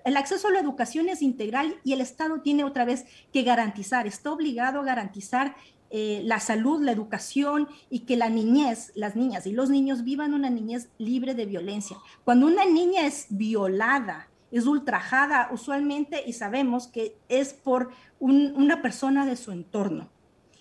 el 0.05 0.17
acceso 0.17 0.47
a 0.47 0.51
la 0.51 0.59
educación 0.59 1.09
es 1.09 1.21
integral 1.21 1.75
y 1.83 1.91
el 1.91 1.99
Estado 1.99 2.39
tiene 2.39 2.63
otra 2.63 2.85
vez 2.85 3.05
que 3.33 3.43
garantizar, 3.43 4.07
está 4.07 4.31
obligado 4.31 4.79
a 4.79 4.85
garantizar 4.85 5.55
eh, 5.91 6.21
la 6.23 6.39
salud, 6.39 6.83
la 6.83 6.91
educación 6.91 7.67
y 7.89 8.01
que 8.01 8.15
la 8.15 8.29
niñez, 8.29 8.91
las 8.95 9.15
niñas 9.15 9.47
y 9.47 9.51
los 9.51 9.69
niños 9.69 10.03
vivan 10.03 10.33
una 10.33 10.49
niñez 10.49 10.89
libre 10.97 11.33
de 11.33 11.45
violencia. 11.45 11.97
Cuando 12.23 12.45
una 12.45 12.65
niña 12.65 13.05
es 13.07 13.27
violada, 13.29 14.27
es 14.51 14.65
ultrajada 14.65 15.49
usualmente 15.51 16.23
y 16.25 16.33
sabemos 16.33 16.87
que 16.87 17.15
es 17.27 17.53
por 17.53 17.91
una 18.19 18.81
persona 18.81 19.25
de 19.25 19.35
su 19.35 19.51
entorno. 19.51 20.09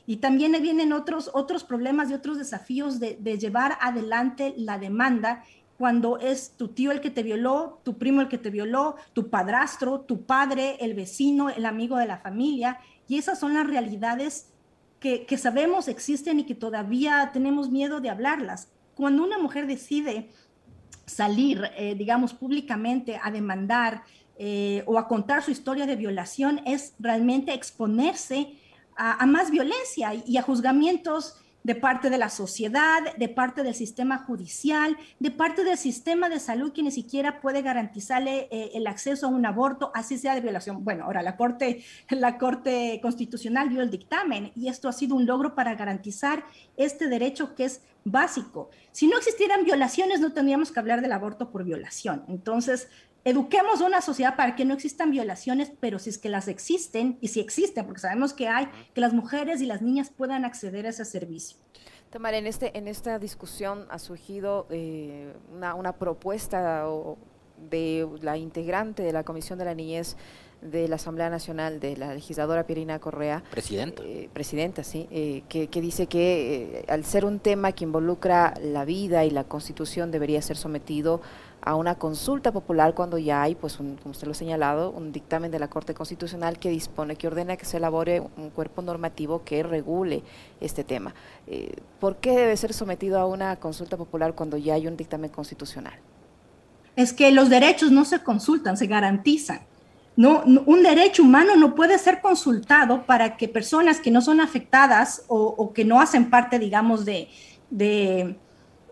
Y 0.06 0.16
también 0.16 0.52
vienen 0.62 0.94
otros, 0.94 1.30
otros 1.34 1.64
problemas 1.64 2.10
y 2.10 2.14
otros 2.14 2.38
desafíos 2.38 2.98
de, 2.98 3.18
de 3.20 3.38
llevar 3.38 3.76
adelante 3.82 4.54
la 4.56 4.78
demanda 4.78 5.44
cuando 5.76 6.18
es 6.18 6.52
tu 6.56 6.68
tío 6.68 6.90
el 6.90 7.00
que 7.00 7.10
te 7.10 7.22
violó, 7.22 7.80
tu 7.84 7.98
primo 7.98 8.20
el 8.20 8.28
que 8.28 8.36
te 8.36 8.50
violó, 8.50 8.96
tu 9.12 9.30
padrastro, 9.30 10.00
tu 10.00 10.22
padre, 10.22 10.76
el 10.80 10.94
vecino, 10.94 11.50
el 11.50 11.64
amigo 11.64 11.96
de 11.98 12.06
la 12.06 12.18
familia. 12.18 12.80
Y 13.06 13.16
esas 13.16 13.38
son 13.38 13.54
las 13.54 13.66
realidades 13.66 14.48
que, 15.00 15.38
sabemos 15.38 15.88
existen 15.88 16.40
y 16.40 16.44
que 16.44 16.54
todavía 16.54 17.30
tenemos 17.32 17.70
miedo 17.70 18.00
de 18.00 18.10
hablarlas. 18.10 18.68
Cuando 18.94 19.22
una 19.22 19.38
mujer 19.38 19.66
decide 19.66 20.30
salir, 21.06 21.62
eh, 21.76 21.94
digamos, 21.94 22.34
públicamente 22.34 23.20
a 23.22 23.30
demandar 23.30 24.02
eh, 24.36 24.82
o 24.86 24.98
a 24.98 25.08
contar 25.08 25.42
su 25.42 25.50
historia 25.50 25.86
de 25.86 25.96
violación, 25.96 26.60
es 26.66 26.94
realmente 26.98 27.54
exponerse 27.54 28.54
a, 28.96 29.22
a 29.22 29.26
más 29.26 29.50
violencia 29.50 30.14
y 30.26 30.36
a 30.36 30.42
juzgamientos 30.42 31.36
de 31.64 31.74
parte 31.74 32.10
de 32.10 32.18
la 32.18 32.30
sociedad, 32.30 33.00
de 33.16 33.28
parte 33.28 33.62
del 33.62 33.74
sistema 33.74 34.18
judicial, 34.18 34.96
de 35.18 35.30
parte 35.30 35.64
del 35.64 35.76
sistema 35.76 36.28
de 36.28 36.40
salud 36.40 36.72
que 36.72 36.82
ni 36.82 36.90
siquiera 36.90 37.40
puede 37.40 37.62
garantizarle 37.62 38.48
eh, 38.50 38.70
el 38.74 38.86
acceso 38.86 39.26
a 39.26 39.30
un 39.30 39.44
aborto, 39.44 39.90
así 39.94 40.18
sea 40.18 40.34
de 40.34 40.40
violación. 40.40 40.84
Bueno, 40.84 41.04
ahora 41.04 41.22
la 41.22 41.36
Corte, 41.36 41.84
la 42.10 42.38
Corte 42.38 42.98
Constitucional 43.02 43.68
dio 43.68 43.82
el 43.82 43.90
dictamen 43.90 44.52
y 44.54 44.68
esto 44.68 44.88
ha 44.88 44.92
sido 44.92 45.14
un 45.14 45.26
logro 45.26 45.54
para 45.54 45.74
garantizar 45.74 46.44
este 46.76 47.08
derecho 47.08 47.54
que 47.54 47.64
es 47.64 47.82
básico. 48.04 48.70
Si 48.92 49.06
no 49.06 49.18
existieran 49.18 49.64
violaciones, 49.64 50.20
no 50.20 50.32
tendríamos 50.32 50.72
que 50.72 50.80
hablar 50.80 51.02
del 51.02 51.12
aborto 51.12 51.50
por 51.50 51.64
violación. 51.64 52.24
Entonces, 52.28 52.88
eduquemos 53.24 53.80
a 53.80 53.86
una 53.86 54.00
sociedad 54.00 54.36
para 54.36 54.56
que 54.56 54.64
no 54.64 54.74
existan 54.74 55.10
violaciones, 55.10 55.72
pero 55.80 55.98
si 55.98 56.10
es 56.10 56.18
que 56.18 56.28
las 56.28 56.48
existen, 56.48 57.18
y 57.20 57.28
si 57.28 57.40
existen, 57.40 57.84
porque 57.84 58.00
sabemos 58.00 58.32
que 58.32 58.48
hay, 58.48 58.68
que 58.94 59.00
las 59.00 59.12
mujeres 59.12 59.60
y 59.60 59.66
las 59.66 59.82
niñas 59.82 60.10
puedan 60.10 60.44
acceder 60.44 60.86
a 60.86 60.90
ese 60.90 61.04
servicio. 61.04 61.58
Tamara, 62.10 62.38
en, 62.38 62.46
este, 62.46 62.76
en 62.78 62.88
esta 62.88 63.18
discusión 63.18 63.86
ha 63.90 63.98
surgido 63.98 64.66
eh, 64.70 65.34
una, 65.54 65.74
una, 65.74 65.92
propuesta 65.92 66.86
de 67.70 68.08
la 68.22 68.38
integrante 68.38 69.02
de 69.02 69.12
la 69.12 69.24
Comisión 69.24 69.58
de 69.58 69.66
la 69.66 69.74
Niñez 69.74 70.16
de 70.62 70.88
la 70.88 70.96
Asamblea 70.96 71.30
Nacional, 71.30 71.80
de 71.80 71.96
la 71.96 72.14
legisladora 72.14 72.66
Pierina 72.66 72.98
Correa. 72.98 73.44
Presidenta. 73.50 74.02
Eh, 74.04 74.28
presidenta, 74.32 74.82
sí, 74.82 75.06
eh, 75.10 75.42
que, 75.48 75.68
que, 75.68 75.80
dice 75.80 76.06
que 76.06 76.84
al 76.88 77.04
ser 77.04 77.24
un 77.24 77.38
tema 77.38 77.72
que 77.72 77.84
involucra 77.84 78.54
la 78.60 78.84
vida 78.84 79.24
y 79.24 79.30
la 79.30 79.44
constitución 79.44 80.10
debería 80.10 80.42
ser 80.42 80.56
sometido 80.56 81.20
a 81.47 81.47
una 81.74 81.96
consulta 81.96 82.52
popular 82.52 82.94
cuando 82.94 83.18
ya 83.18 83.42
hay, 83.42 83.54
pues, 83.54 83.76
como 83.76 83.96
usted 84.06 84.26
lo 84.26 84.32
ha 84.32 84.34
señalado, 84.34 84.90
un 84.90 85.12
dictamen 85.12 85.50
de 85.50 85.58
la 85.58 85.68
Corte 85.68 85.94
Constitucional 85.94 86.58
que 86.58 86.70
dispone, 86.70 87.16
que 87.16 87.26
ordena 87.26 87.56
que 87.56 87.64
se 87.64 87.76
elabore 87.76 88.20
un 88.20 88.50
cuerpo 88.50 88.82
normativo 88.82 89.42
que 89.44 89.62
regule 89.62 90.22
este 90.60 90.84
tema. 90.84 91.14
Eh, 91.46 91.74
¿Por 92.00 92.16
qué 92.16 92.30
debe 92.30 92.56
ser 92.56 92.72
sometido 92.72 93.18
a 93.18 93.26
una 93.26 93.56
consulta 93.56 93.96
popular 93.96 94.34
cuando 94.34 94.56
ya 94.56 94.74
hay 94.74 94.86
un 94.86 94.96
dictamen 94.96 95.30
constitucional? 95.30 95.94
Es 96.96 97.12
que 97.12 97.30
los 97.30 97.48
derechos 97.48 97.90
no 97.90 98.04
se 98.04 98.22
consultan, 98.22 98.76
se 98.76 98.86
garantizan. 98.86 99.60
No, 100.16 100.42
un 100.44 100.82
derecho 100.82 101.22
humano 101.22 101.54
no 101.54 101.76
puede 101.76 101.96
ser 101.98 102.20
consultado 102.20 103.06
para 103.06 103.36
que 103.36 103.46
personas 103.46 104.00
que 104.00 104.10
no 104.10 104.20
son 104.20 104.40
afectadas 104.40 105.24
o, 105.28 105.72
que 105.72 105.84
no 105.84 106.00
hacen 106.00 106.28
parte, 106.28 106.58
digamos, 106.58 107.04
de 107.04 107.28
de, 107.70 108.36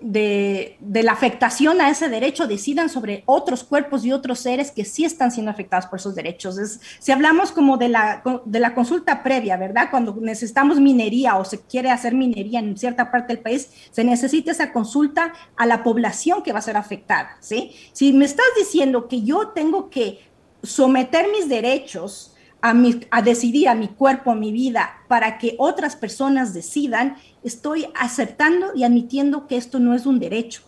la 0.00 1.12
afectación 1.12 1.80
a 1.80 1.90
ese 1.90 2.08
derecho 2.08 2.46
decidan 2.46 2.88
sobre 2.88 3.22
otros 3.26 3.64
cuerpos 3.64 4.04
y 4.04 4.12
otros 4.12 4.40
seres 4.40 4.70
que 4.70 4.84
sí 4.84 5.04
están 5.04 5.30
siendo 5.30 5.50
afectados 5.50 5.86
por 5.86 5.98
esos 5.98 6.14
derechos. 6.14 6.58
si 6.98 7.12
hablamos 7.12 7.50
como 7.50 7.76
de 7.76 7.88
la, 7.88 8.22
de 8.44 8.60
la 8.60 8.74
consulta 8.74 9.22
previa, 9.22 9.56
¿verdad? 9.56 9.88
Cuando 9.90 10.14
necesitamos 10.20 10.80
minería 10.80 11.36
o 11.36 11.44
se 11.44 11.60
quiere 11.60 11.90
hacer 11.90 12.14
minería 12.14 12.60
en 12.60 12.76
cierta 12.76 13.10
parte 13.10 13.34
del 13.34 13.42
país, 13.42 13.70
se 13.90 14.04
necesita 14.04 14.52
esa 14.52 14.72
consulta 14.72 15.32
a 15.56 15.66
la 15.66 15.82
población 15.82 16.42
que 16.42 16.52
va 16.52 16.58
a 16.58 16.62
ser 16.62 16.76
afectada, 16.76 17.36
¿sí? 17.40 17.72
Si 17.92 18.12
me 18.12 18.26
estás 18.26 18.46
diciendo 18.58 19.08
que 19.08 19.22
yo 19.22 19.48
tengo 19.48 19.88
que 19.88 20.20
someter 20.62 21.26
mis 21.32 21.48
derechos 21.48 22.35
a, 22.62 22.74
a 23.10 23.22
decidir 23.22 23.68
a 23.68 23.74
mi 23.74 23.88
cuerpo, 23.88 24.30
a 24.30 24.34
mi 24.34 24.52
vida, 24.52 24.90
para 25.08 25.38
que 25.38 25.54
otras 25.58 25.96
personas 25.96 26.54
decidan, 26.54 27.16
estoy 27.42 27.86
aceptando 27.94 28.72
y 28.74 28.84
admitiendo 28.84 29.46
que 29.46 29.56
esto 29.56 29.78
no 29.78 29.94
es 29.94 30.06
un 30.06 30.18
derecho, 30.18 30.62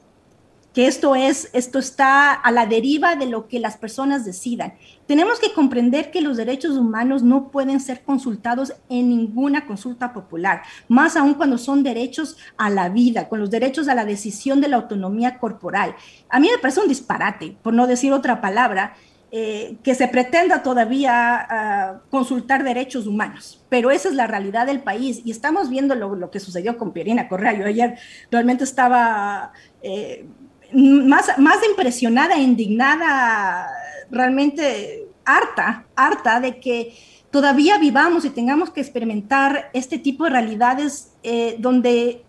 que 0.75 0.87
esto 0.87 1.17
es, 1.17 1.51
esto 1.55 1.79
está 1.79 2.33
a 2.33 2.53
la 2.53 2.67
deriva 2.67 3.17
de 3.17 3.27
lo 3.27 3.49
que 3.49 3.59
las 3.59 3.77
personas 3.77 4.25
decidan. 4.25 4.75
Tenemos 5.07 5.41
que 5.41 5.53
comprender 5.53 6.11
que 6.13 6.21
los 6.21 6.37
derechos 6.37 6.77
humanos 6.77 7.23
no 7.23 7.51
pueden 7.51 7.81
ser 7.81 8.05
consultados 8.05 8.75
en 8.89 9.09
ninguna 9.09 9.67
consulta 9.67 10.13
popular, 10.13 10.63
más 10.87 11.17
aún 11.17 11.35
cuando 11.35 11.59
son 11.59 11.83
derechos 11.83 12.37
a 12.57 12.71
la 12.71 12.91
vida, 12.91 13.29
con 13.29 13.41
los 13.41 13.51
derechos 13.51 13.89
a 13.89 13.95
la 13.97 14.05
decisión 14.05 14.61
de 14.61 14.69
la 14.69 14.77
autonomía 14.77 15.39
corporal. 15.39 15.97
A 16.29 16.39
mí 16.39 16.49
me 16.49 16.59
parece 16.59 16.81
un 16.81 16.89
disparate, 16.89 17.57
por 17.63 17.75
no 17.75 17.87
decir 17.87 18.13
otra 18.13 18.41
palabra, 18.41 18.95
eh, 19.31 19.77
que 19.83 19.95
se 19.95 20.09
pretenda 20.09 20.63
todavía 20.63 21.37
ah, 21.51 22.01
consultar 22.09 22.65
derechos 22.65 23.07
humanos, 23.07 23.63
pero 23.69 23.91
esa 23.91 24.09
es 24.09 24.15
la 24.15 24.27
realidad 24.27 24.67
del 24.67 24.81
país 24.81 25.21
y 25.23 25.31
estamos 25.31 25.69
viendo 25.69 25.95
lo, 25.95 26.31
que 26.31 26.41
sucedió 26.41 26.79
con 26.79 26.95
Pierina 26.95 27.29
Correa. 27.29 27.53
Yo 27.53 27.67
ayer 27.67 27.99
realmente 28.31 28.65
estaba 28.65 29.53
eh, 29.83 30.25
más, 30.73 31.39
más 31.39 31.59
impresionada 31.69 32.39
indignada, 32.39 33.69
realmente 34.11 35.09
harta, 35.27 35.85
harta 35.95 36.41
de 36.41 36.59
que 36.59 36.95
todavía 37.31 37.77
vivamos 37.77 38.25
y 38.25 38.31
tengamos 38.31 38.71
que 38.71 38.81
experimentar 38.81 39.69
este 39.75 39.99
tipo 39.99 40.25
de 40.25 40.31
realidades 40.31 41.13
eh, 41.23 41.57
donde 41.59 42.25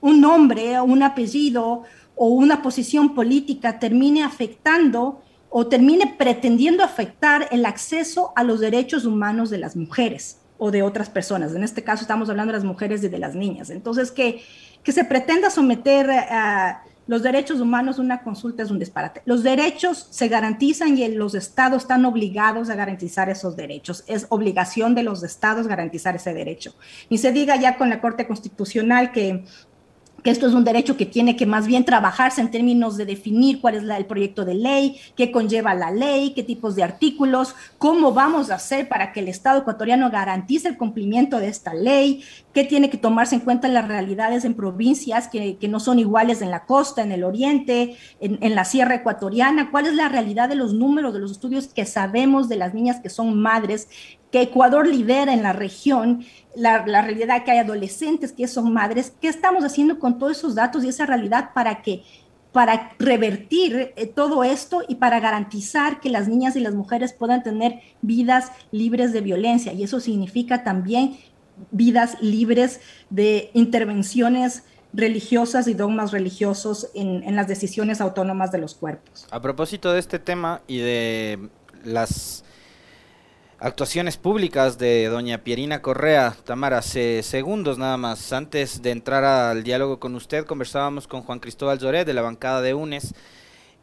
un 0.00 0.20
nombre, 0.20 0.80
un 0.80 1.04
apellido 1.04 1.84
o 2.16 2.26
una 2.26 2.60
posición 2.60 3.14
política 3.14 3.78
termine 3.78 4.24
afectando 4.24 5.22
o 5.50 5.66
termine 5.66 6.14
pretendiendo 6.16 6.84
afectar 6.84 7.48
el 7.50 7.66
acceso 7.66 8.32
a 8.36 8.44
los 8.44 8.60
derechos 8.60 9.04
humanos 9.04 9.50
de 9.50 9.58
las 9.58 9.76
mujeres 9.76 10.38
o 10.58 10.70
de 10.70 10.82
otras 10.82 11.10
personas. 11.10 11.54
En 11.54 11.64
este 11.64 11.82
caso 11.82 12.02
estamos 12.02 12.30
hablando 12.30 12.52
de 12.52 12.58
las 12.58 12.64
mujeres 12.64 13.02
y 13.02 13.08
de 13.08 13.18
las 13.18 13.34
niñas. 13.34 13.70
Entonces, 13.70 14.12
que, 14.12 14.42
que 14.84 14.92
se 14.92 15.04
pretenda 15.04 15.50
someter 15.50 16.10
a 16.10 16.84
los 17.10 17.24
derechos 17.24 17.58
humanos 17.58 17.98
a 17.98 18.02
una 18.02 18.22
consulta 18.22 18.62
es 18.62 18.70
un 18.70 18.78
disparate. 18.78 19.22
Los 19.24 19.42
derechos 19.42 20.06
se 20.10 20.28
garantizan 20.28 20.96
y 20.96 21.08
los 21.08 21.34
estados 21.34 21.82
están 21.82 22.04
obligados 22.04 22.70
a 22.70 22.76
garantizar 22.76 23.28
esos 23.28 23.56
derechos. 23.56 24.04
Es 24.06 24.26
obligación 24.28 24.94
de 24.94 25.02
los 25.02 25.24
estados 25.24 25.66
garantizar 25.66 26.14
ese 26.14 26.32
derecho. 26.32 26.72
Y 27.08 27.18
se 27.18 27.32
diga 27.32 27.56
ya 27.56 27.76
con 27.76 27.90
la 27.90 28.00
Corte 28.00 28.28
Constitucional 28.28 29.10
que 29.10 29.44
que 30.22 30.30
esto 30.30 30.46
es 30.46 30.54
un 30.54 30.64
derecho 30.64 30.96
que 30.96 31.06
tiene 31.06 31.36
que 31.36 31.46
más 31.46 31.66
bien 31.66 31.84
trabajarse 31.84 32.40
en 32.40 32.50
términos 32.50 32.96
de 32.96 33.06
definir 33.06 33.60
cuál 33.60 33.74
es 33.74 33.82
el 33.82 34.06
proyecto 34.06 34.44
de 34.44 34.54
ley, 34.54 35.00
qué 35.16 35.30
conlleva 35.30 35.74
la 35.74 35.90
ley, 35.90 36.32
qué 36.34 36.42
tipos 36.42 36.76
de 36.76 36.82
artículos, 36.82 37.54
cómo 37.78 38.12
vamos 38.12 38.50
a 38.50 38.56
hacer 38.56 38.88
para 38.88 39.12
que 39.12 39.20
el 39.20 39.28
Estado 39.28 39.60
ecuatoriano 39.60 40.10
garantice 40.10 40.68
el 40.68 40.76
cumplimiento 40.76 41.38
de 41.38 41.48
esta 41.48 41.74
ley, 41.74 42.22
qué 42.52 42.64
tiene 42.64 42.90
que 42.90 42.98
tomarse 42.98 43.34
en 43.34 43.40
cuenta 43.40 43.68
las 43.68 43.88
realidades 43.88 44.44
en 44.44 44.54
provincias 44.54 45.28
que, 45.28 45.58
no 45.70 45.78
son 45.78 46.00
iguales 46.00 46.42
en 46.42 46.50
la 46.50 46.64
costa, 46.64 47.02
en 47.02 47.12
el 47.12 47.22
oriente, 47.22 47.96
en, 48.20 48.38
en 48.40 48.54
la 48.56 48.64
sierra 48.64 48.96
ecuatoriana, 48.96 49.70
cuál 49.70 49.86
es 49.86 49.94
la 49.94 50.08
realidad 50.08 50.48
de 50.48 50.56
los 50.56 50.74
números, 50.74 51.14
de 51.14 51.20
los 51.20 51.30
estudios 51.30 51.68
que 51.68 51.86
sabemos 51.86 52.48
de 52.48 52.56
las 52.56 52.74
niñas 52.74 52.98
que 53.00 53.08
son 53.08 53.40
madres 53.40 53.88
que 54.30 54.42
Ecuador 54.42 54.86
lidera 54.86 55.32
en 55.32 55.42
la 55.42 55.52
región, 55.52 56.24
la, 56.54 56.82
realidad 56.84 57.44
que 57.44 57.50
hay 57.50 57.58
adolescentes 57.58 58.32
que 58.32 58.46
son 58.46 58.72
madres, 58.72 59.12
¿qué 59.20 59.28
estamos 59.28 59.64
haciendo 59.64 59.98
con 59.98 60.18
todos 60.18 60.38
esos 60.38 60.54
datos 60.54 60.84
y 60.84 60.88
esa 60.88 61.06
realidad 61.06 61.50
para 61.54 61.82
que 61.82 62.02
para 62.52 62.92
revertir 62.98 63.92
eh, 63.94 64.06
todo 64.06 64.42
esto 64.42 64.82
y 64.88 64.96
para 64.96 65.20
garantizar 65.20 66.00
que 66.00 66.10
las 66.10 66.26
niñas 66.26 66.56
y 66.56 66.60
las 66.60 66.74
mujeres 66.74 67.12
puedan 67.12 67.44
tener 67.44 67.80
vidas 68.02 68.50
libres 68.72 69.12
de 69.12 69.20
violencia. 69.20 69.72
Y 69.72 69.84
eso 69.84 70.00
significa 70.00 70.64
también 70.64 71.16
vidas 71.70 72.16
libres 72.20 72.80
de 73.08 73.50
intervenciones 73.54 74.64
religiosas 74.92 75.68
y 75.68 75.74
dogmas 75.74 76.10
religiosos 76.10 76.88
en, 76.94 77.22
en 77.22 77.36
las 77.36 77.46
decisiones 77.46 78.00
autónomas 78.00 78.50
de 78.50 78.58
los 78.58 78.74
cuerpos. 78.74 79.28
A 79.30 79.40
propósito 79.40 79.92
de 79.92 80.00
este 80.00 80.18
tema 80.18 80.62
y 80.66 80.78
de 80.78 81.38
las 81.84 82.42
actuaciones 83.60 84.16
públicas 84.16 84.78
de 84.78 85.06
doña 85.08 85.44
Pierina 85.44 85.82
Correa. 85.82 86.34
Tamara, 86.44 86.78
hace 86.78 87.22
segundos 87.22 87.76
nada 87.76 87.98
más, 87.98 88.32
antes 88.32 88.80
de 88.80 88.90
entrar 88.90 89.22
al 89.22 89.62
diálogo 89.62 90.00
con 90.00 90.14
usted, 90.14 90.46
conversábamos 90.46 91.06
con 91.06 91.22
Juan 91.22 91.40
Cristóbal 91.40 91.78
Zoret 91.78 92.06
de 92.06 92.14
la 92.14 92.22
bancada 92.22 92.62
de 92.62 92.72
UNES 92.72 93.14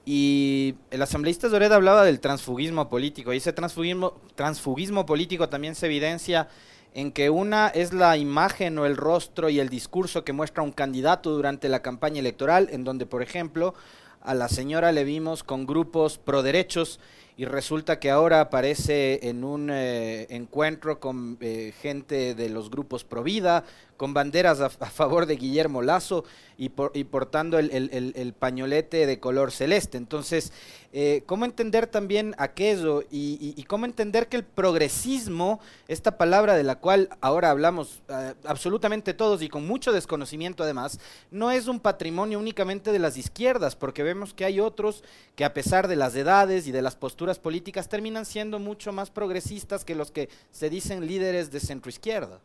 y 0.04 0.76
el 0.90 1.02
asambleísta 1.02 1.50
Zoret 1.50 1.72
hablaba 1.72 2.04
del 2.04 2.20
transfugismo 2.20 2.90
político 2.90 3.34
y 3.34 3.38
ese 3.38 3.54
transfugismo, 3.54 4.16
transfugismo 4.34 5.06
político 5.06 5.48
también 5.48 5.76
se 5.76 5.86
evidencia 5.86 6.48
en 6.96 7.12
que 7.12 7.30
una 7.30 7.68
es 7.68 7.94
la 7.94 8.18
imagen 8.18 8.80
o 8.80 8.88
el 8.88 8.98
rostro 8.98 9.50
y 9.50 9.60
el 9.60 9.70
discurso 9.70 10.24
que 10.24 10.34
muestra 10.34 10.64
un 10.64 10.72
candidato 10.72 11.30
durante 11.32 11.70
la 11.70 11.84
campaña 11.84 12.20
electoral, 12.20 12.70
en 12.72 12.84
donde, 12.84 13.06
por 13.06 13.22
ejemplo, 13.22 13.76
a 14.22 14.34
la 14.34 14.50
señora 14.50 14.92
le 14.92 15.04
vimos 15.04 15.44
con 15.44 15.68
grupos 15.68 16.18
pro 16.18 16.42
derechos 16.42 17.00
y 17.38 17.46
resulta 17.46 18.00
que 18.00 18.10
ahora 18.10 18.42
aparece 18.42 19.20
en 19.30 19.44
un 19.44 19.70
eh, 19.72 20.26
encuentro 20.32 21.00
con 21.00 21.38
eh, 21.40 21.72
gente 21.80 22.34
de 22.34 22.50
los 22.50 22.72
grupos 22.72 23.04
Provida, 23.04 23.64
con 23.96 24.14
banderas 24.14 24.60
a, 24.60 24.70
favor 24.70 25.26
de 25.28 25.36
Guillermo 25.38 25.82
Lazo 25.82 26.24
y, 26.58 26.70
portando 26.70 27.60
el, 27.60 28.34
pañolete 28.38 29.06
de 29.06 29.20
color 29.20 29.52
celeste. 29.52 29.98
Entonces, 29.98 30.54
eh, 30.94 31.24
¿cómo 31.26 31.46
entender 31.46 31.88
también 31.88 32.36
aquello 32.38 33.02
y, 33.12 33.54
y, 33.56 33.64
cómo 33.64 33.86
entender 33.86 34.28
que 34.28 34.38
el 34.38 34.44
progresismo, 34.44 35.60
esta 35.88 36.18
palabra 36.18 36.56
de 36.56 36.64
la 36.64 36.76
cual 36.76 37.10
ahora 37.22 37.50
hablamos 37.50 38.02
absolutamente 38.46 39.16
todos 39.16 39.42
y 39.42 39.50
con 39.50 39.66
mucho 39.68 39.92
desconocimiento 39.92 40.64
además, 40.64 41.00
no 41.32 41.50
es 41.50 41.68
un 41.68 41.80
patrimonio 41.80 42.38
únicamente 42.38 42.92
de 42.92 43.00
las 43.00 43.18
izquierdas, 43.18 43.76
porque 43.76 44.04
vemos 44.04 44.34
que 44.34 44.46
hay 44.46 44.60
otros 44.60 45.04
que 45.36 45.46
a 45.46 45.54
pesar 45.54 45.88
de 45.88 45.96
las 45.96 46.16
edades 46.16 46.68
y 46.68 46.72
de 46.72 46.84
las 46.84 46.96
posturas, 46.96 47.27
políticas 47.40 47.90
terminan 47.90 48.26
siendo 48.26 48.60
mucho 48.60 48.92
más 48.94 49.12
progresistas 49.12 49.84
que 49.84 49.96
los 49.96 50.12
que 50.12 50.30
se 50.52 50.70
dicen 50.70 51.06
líderes 51.06 51.52
de 51.52 51.60
centro 51.60 51.90
izquierda. 51.90 52.40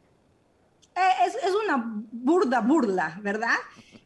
Eh, 0.95 1.27
es, 1.27 1.35
es, 1.37 1.55
una 1.65 2.05
burda 2.11 2.61
burla, 2.61 3.19
¿verdad? 3.23 3.57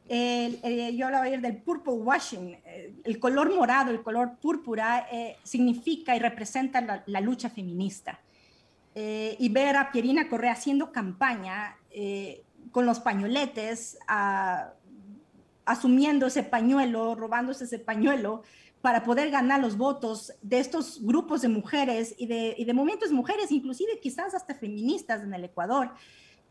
yo 0.08 1.06
hablaba 1.06 1.24
ayer 1.24 1.40
del 1.40 1.56
purple 1.56 1.94
washing. 1.94 2.58
Eh, 2.64 2.94
el 3.02 3.18
color 3.18 3.52
morado, 3.52 3.90
el 3.90 4.02
color 4.02 4.36
púrpura, 4.40 5.08
eh, 5.10 5.36
significa 5.42 6.14
y 6.14 6.20
representa 6.20 7.02
la, 7.06 7.20
lucha 7.20 7.50
feminista. 7.50 8.20
y 8.94 9.48
ver 9.50 9.76
a 9.76 9.90
Pierina 9.90 10.28
Correa 10.28 10.52
haciendo 10.52 10.90
campaña 10.90 11.76
con 12.70 12.86
los 12.86 13.00
pañoletes, 13.00 13.98
asumiendo 15.66 16.26
ese 16.26 16.44
pañuelo, 16.44 17.14
robándose 17.14 17.64
ese 17.64 17.78
pañuelo, 17.78 18.42
para 18.80 19.02
poder 19.02 19.30
ganar 19.30 19.60
los 19.60 19.76
votos 19.76 20.32
de 20.42 20.60
estos 20.60 21.00
grupos 21.02 21.42
de 21.42 21.48
mujeres 21.48 22.14
y 22.18 22.26
de, 22.26 22.54
y 22.56 22.64
de 22.64 22.74
movimientos 22.74 23.10
mujeres, 23.10 23.50
inclusive 23.50 23.98
quizás 24.00 24.34
hasta 24.34 24.54
feministas 24.54 25.22
en 25.22 25.34
el 25.34 25.44
Ecuador, 25.44 25.92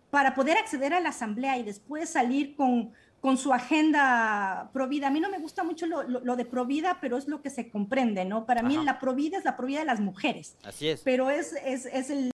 para 0.09 0.33
poder 0.33 0.57
acceder 0.57 0.93
a 0.93 0.99
la 0.99 1.09
asamblea 1.09 1.57
y 1.57 1.63
después 1.63 2.09
salir 2.09 2.55
con, 2.55 2.91
con 3.21 3.37
su 3.37 3.53
agenda 3.53 4.69
provida. 4.71 5.07
A 5.07 5.09
mí 5.09 5.19
no 5.19 5.29
me 5.29 5.39
gusta 5.39 5.63
mucho 5.63 5.87
lo, 5.87 6.03
lo, 6.03 6.35
de 6.35 6.45
provida, 6.45 6.99
pero 7.01 7.17
es 7.17 7.27
lo 7.27 7.41
que 7.41 7.49
se 7.49 7.69
comprende, 7.69 8.23
¿no? 8.23 8.45
Para 8.45 8.61
mí 8.61 8.77
la 8.83 8.99
provida 8.99 9.37
es 9.37 9.45
la 9.45 9.57
provida 9.57 9.79
de 9.79 9.85
las 9.85 9.99
mujeres. 9.99 10.55
Así 10.63 10.89
es. 10.89 11.01
Pero 11.01 11.29
es, 11.29 11.53
es, 11.65 11.85
es 11.85 12.09
el, 12.09 12.31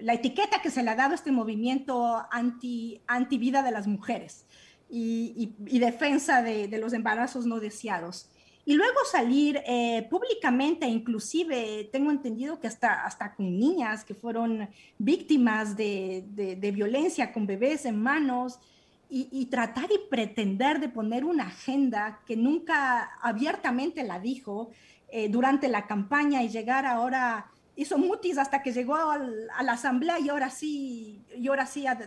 la 0.00 0.14
etiqueta 0.14 0.62
que 0.62 0.70
se 0.70 0.82
le 0.82 0.90
ha 0.90 0.96
dado 0.96 1.12
a 1.12 1.14
este 1.16 1.32
movimiento 1.32 2.22
anti, 2.30 3.02
anti 3.06 3.38
vida 3.38 3.62
de 3.62 3.72
las 3.72 3.86
mujeres 3.86 4.46
y, 4.88 5.54
y, 5.68 5.76
y 5.76 5.78
defensa 5.78 6.42
de, 6.42 6.66
de, 6.66 6.78
los 6.78 6.92
embarazos 6.92 7.46
no 7.46 7.60
deseados 7.60 8.28
y 8.70 8.74
luego 8.74 9.00
salir 9.04 9.60
eh, 9.66 10.06
públicamente, 10.08 10.86
inclusive 10.86 11.88
tengo 11.90 12.12
entendido 12.12 12.60
que 12.60 12.68
hasta, 12.68 13.04
hasta 13.04 13.34
con 13.34 13.58
niñas 13.58 14.04
que 14.04 14.14
fueron 14.14 14.68
víctimas 14.96 15.76
de, 15.76 16.24
de, 16.28 16.70
violencia, 16.70 17.32
con 17.32 17.48
bebés 17.48 17.84
en 17.84 18.00
manos, 18.00 18.60
y, 19.08 19.46
tratar 19.46 19.90
y 19.90 20.08
pretender 20.08 20.78
de 20.78 20.88
poner 20.88 21.24
una 21.24 21.48
agenda 21.48 22.20
que 22.24 22.36
nunca 22.36 23.10
abiertamente 23.20 24.04
la 24.04 24.20
dijo 24.20 24.70
eh, 25.08 25.28
durante 25.28 25.66
la 25.66 25.88
campaña 25.88 26.44
y 26.44 26.48
llegar 26.48 26.86
ahora, 26.86 27.50
hizo 27.74 27.98
mutis 27.98 28.38
hasta 28.38 28.62
que 28.62 28.72
llegó 28.72 28.94
a 28.94 29.18
la 29.64 29.72
asamblea 29.72 30.20
y 30.20 30.28
ahora 30.28 30.48
sí, 30.48 31.24
y 31.36 31.48
ahora 31.48 31.66
sí 31.66 31.88
a, 31.88 31.98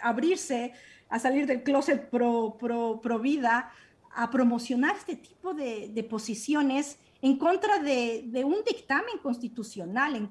abrirse, 0.00 0.72
a 1.10 1.18
salir 1.18 1.46
del 1.46 1.62
closet 1.62 2.08
pro, 2.08 2.56
pro, 2.58 3.02
pro 3.02 3.18
vida 3.18 3.70
a 4.14 4.30
promocionar 4.30 4.96
este 4.96 5.16
tipo 5.16 5.54
de, 5.54 6.06
posiciones 6.08 6.98
en 7.22 7.36
contra 7.36 7.78
de, 7.78 8.42
un 8.44 8.56
dictamen 8.66 9.18
constitucional, 9.22 10.14
en, 10.14 10.26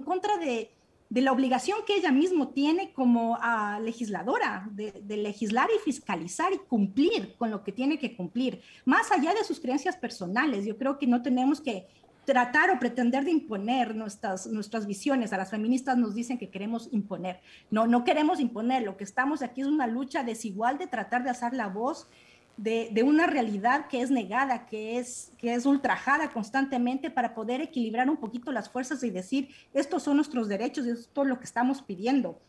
contra 0.00 0.36
de, 0.38 0.70
la 1.10 1.32
obligación 1.32 1.78
que 1.86 1.96
ella 1.96 2.10
misma 2.10 2.50
tiene 2.52 2.92
como 2.92 3.38
ah, 3.40 3.78
legisladora, 3.82 4.68
de, 4.72 5.16
legislar 5.16 5.68
y 5.74 5.78
fiscalizar 5.84 6.52
y 6.52 6.58
cumplir 6.58 7.34
con 7.36 7.50
lo 7.50 7.62
que 7.62 7.72
tiene 7.72 7.98
que 7.98 8.16
cumplir, 8.16 8.60
más 8.84 9.10
allá 9.12 9.34
de 9.34 9.44
sus 9.44 9.60
creencias 9.60 9.96
personales. 9.96 10.64
Yo 10.64 10.76
creo 10.78 10.98
que 10.98 11.06
no 11.06 11.22
tenemos 11.22 11.60
que 11.60 11.86
tratar 12.26 12.70
o 12.70 12.78
pretender 12.78 13.24
de 13.24 13.30
imponer 13.30 13.94
nuestras, 13.94 14.48
nuestras 14.48 14.86
visiones. 14.86 15.32
A 15.32 15.36
las 15.36 15.50
feministas 15.50 15.96
nos 15.96 16.14
dicen 16.14 16.38
que 16.38 16.50
queremos 16.50 16.88
imponer. 16.90 17.40
No, 17.70 17.86
no 17.86 18.02
queremos 18.02 18.40
imponer. 18.40 18.82
Lo 18.82 18.96
que 18.96 19.04
estamos 19.04 19.42
aquí 19.42 19.60
es 19.60 19.68
una 19.68 19.86
lucha 19.86 20.24
desigual 20.24 20.76
de 20.76 20.88
tratar 20.88 21.22
de 21.22 21.30
hacer 21.30 21.54
la 21.54 21.68
voz 21.68 22.08
de, 22.56 23.02
una 23.02 23.26
realidad 23.26 23.88
que 23.88 24.00
es 24.00 24.10
negada, 24.10 24.66
que 24.66 24.98
es, 24.98 25.32
que 25.38 25.54
es 25.54 25.66
ultrajada 25.66 26.30
constantemente 26.30 27.10
para 27.10 27.34
poder 27.34 27.60
equilibrar 27.60 28.08
un 28.08 28.16
poquito 28.16 28.50
las 28.50 28.70
fuerzas 28.70 29.02
y 29.02 29.10
decir, 29.10 29.50
estos 29.74 30.02
son 30.02 30.16
nuestros 30.16 30.48
derechos 30.48 30.86
y 30.86 30.90
esto 30.90 31.22
es 31.22 31.28
lo 31.28 31.38
que 31.38 31.44
estamos 31.44 31.82
pidiendo. 31.82 32.40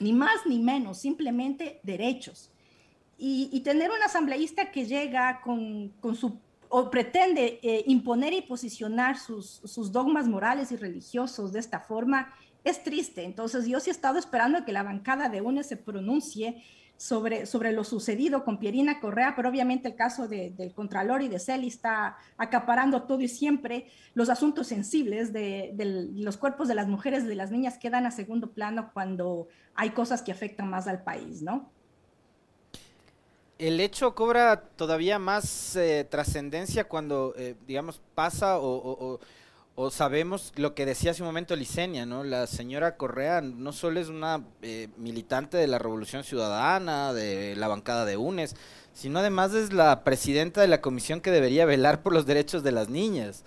Ni 0.00 0.12
más 0.12 0.46
ni 0.46 0.58
menos, 0.58 0.98
simplemente 0.98 1.80
derechos. 1.82 2.50
Y, 3.16 3.60
tener 3.60 3.90
un 3.90 4.02
asambleísta 4.02 4.72
que 4.72 4.86
llega 4.86 5.40
con, 5.40 5.92
su 6.14 6.38
o 6.68 6.90
pretende 6.90 7.60
eh, 7.62 7.84
imponer 7.86 8.32
y 8.32 8.42
posicionar 8.42 9.16
sus, 9.16 9.60
sus, 9.64 9.92
dogmas 9.92 10.26
morales 10.26 10.72
y 10.72 10.76
religiosos 10.76 11.52
de 11.52 11.60
esta 11.60 11.78
forma, 11.78 12.34
es 12.64 12.82
triste. 12.82 13.22
Entonces 13.22 13.66
yo 13.66 13.78
sí 13.78 13.90
he 13.90 13.92
estado 13.92 14.18
esperando 14.18 14.64
que 14.64 14.72
la 14.72 14.82
bancada 14.82 15.28
de 15.28 15.40
UNE 15.40 15.62
se 15.62 15.76
pronuncie 15.76 16.64
sobre, 16.96 17.46
sobre 17.46 17.72
lo 17.72 17.84
sucedido 17.84 18.44
con 18.44 18.58
Pierina 18.58 19.00
Correa, 19.00 19.34
pero 19.36 19.48
obviamente 19.48 19.88
el 19.88 19.96
caso 19.96 20.28
del 20.28 20.72
Contralor 20.74 21.22
y 21.22 21.28
de 21.28 21.38
Celi 21.38 21.68
está 21.68 22.16
acaparando 22.36 23.02
todo 23.02 23.20
y 23.20 23.28
siempre 23.28 23.86
los 24.14 24.28
asuntos 24.30 24.68
sensibles 24.68 25.32
de, 25.32 25.74
los 26.14 26.36
cuerpos 26.36 26.68
de 26.68 26.74
las 26.74 26.88
mujeres 26.88 27.24
y 27.24 27.26
de 27.26 27.34
las 27.34 27.50
niñas 27.50 27.78
quedan 27.78 28.06
a 28.06 28.10
segundo 28.10 28.52
plano 28.52 28.90
cuando 28.92 29.48
hay 29.74 29.90
cosas 29.90 30.22
que 30.22 30.32
afectan 30.32 30.70
más 30.70 30.86
al 30.86 31.02
país, 31.02 31.42
¿no? 31.42 31.70
El 33.58 33.80
hecho 33.80 34.14
cobra 34.14 34.60
todavía 34.60 35.18
más 35.18 35.76
eh, 35.76 36.06
trascendencia 36.10 36.88
cuando, 36.88 37.34
eh, 37.36 37.54
digamos, 37.66 38.00
pasa 38.14 38.58
o 38.58 38.64
o 38.66 39.20
sabemos 39.90 40.52
lo 40.56 40.74
que 40.74 40.86
decía 40.86 41.10
hace 41.10 41.22
un 41.22 41.28
momento 41.28 41.56
Licenia, 41.56 42.06
¿no? 42.06 42.22
La 42.22 42.46
señora 42.46 42.96
Correa 42.96 43.40
no 43.40 43.72
solo 43.72 44.00
es 44.00 44.08
una 44.08 44.44
eh, 44.62 44.88
militante 44.96 45.56
de 45.56 45.66
la 45.66 45.78
Revolución 45.78 46.22
Ciudadana, 46.22 47.12
de 47.12 47.56
la 47.56 47.66
bancada 47.66 48.04
de 48.04 48.16
UNES, 48.16 48.54
sino 48.92 49.18
además 49.18 49.52
es 49.54 49.72
la 49.72 50.04
presidenta 50.04 50.60
de 50.60 50.68
la 50.68 50.80
comisión 50.80 51.20
que 51.20 51.32
debería 51.32 51.66
velar 51.66 52.02
por 52.02 52.12
los 52.12 52.24
derechos 52.24 52.62
de 52.62 52.72
las 52.72 52.88
niñas. 52.88 53.44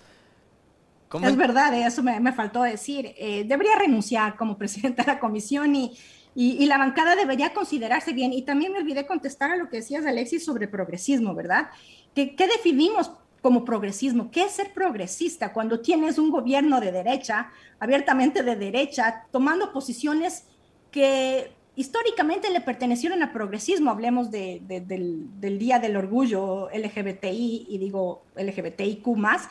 Es 1.22 1.36
verdad, 1.36 1.72
eso 1.74 2.02
me, 2.02 2.32
faltó 2.32 2.62
decir. 2.62 3.14
Eh, 3.16 3.44
debería 3.46 3.76
renunciar 3.78 4.36
como 4.36 4.58
presidenta 4.58 5.04
de 5.04 5.12
la 5.12 5.18
comisión 5.18 5.74
y, 5.74 5.96
y, 6.34 6.66
la 6.66 6.76
bancada 6.76 7.16
debería 7.16 7.54
considerarse 7.54 8.12
bien. 8.12 8.34
Y 8.34 8.42
también 8.42 8.72
me 8.72 8.78
olvidé 8.80 9.06
contestar 9.06 9.50
a 9.50 9.56
lo 9.56 9.70
que 9.70 9.78
decías, 9.78 10.04
Alexis, 10.04 10.44
sobre 10.44 10.68
progresismo, 10.68 11.34
¿verdad? 11.34 11.70
¿Qué, 12.14 12.36
qué 12.36 12.46
definimos 12.46 13.10
como 13.40 13.64
progresismo? 13.64 14.30
¿Qué 14.30 14.44
es 14.44 14.52
ser 14.52 14.72
progresista 14.72 15.52
cuando 15.52 15.80
tienes 15.80 16.18
un 16.18 16.30
gobierno 16.30 16.80
de 16.80 16.92
derecha, 16.92 17.50
abiertamente 17.78 18.42
de 18.42 18.56
derecha, 18.56 19.24
tomando 19.30 19.72
posiciones 19.72 20.44
que 20.90 21.52
históricamente 21.78 22.50
le 22.50 22.60
pertenecieron 22.60 23.22
al 23.22 23.30
progresismo, 23.30 23.92
hablemos 23.92 24.32
del, 24.32 24.66
del, 24.66 25.58
Día 25.60 25.78
del 25.78 25.96
Orgullo 25.96 26.68
LGBTI 26.74 27.66
y 27.68 27.78
digo 27.78 28.24
LGBTIQ 28.34 29.06
más, 29.16 29.48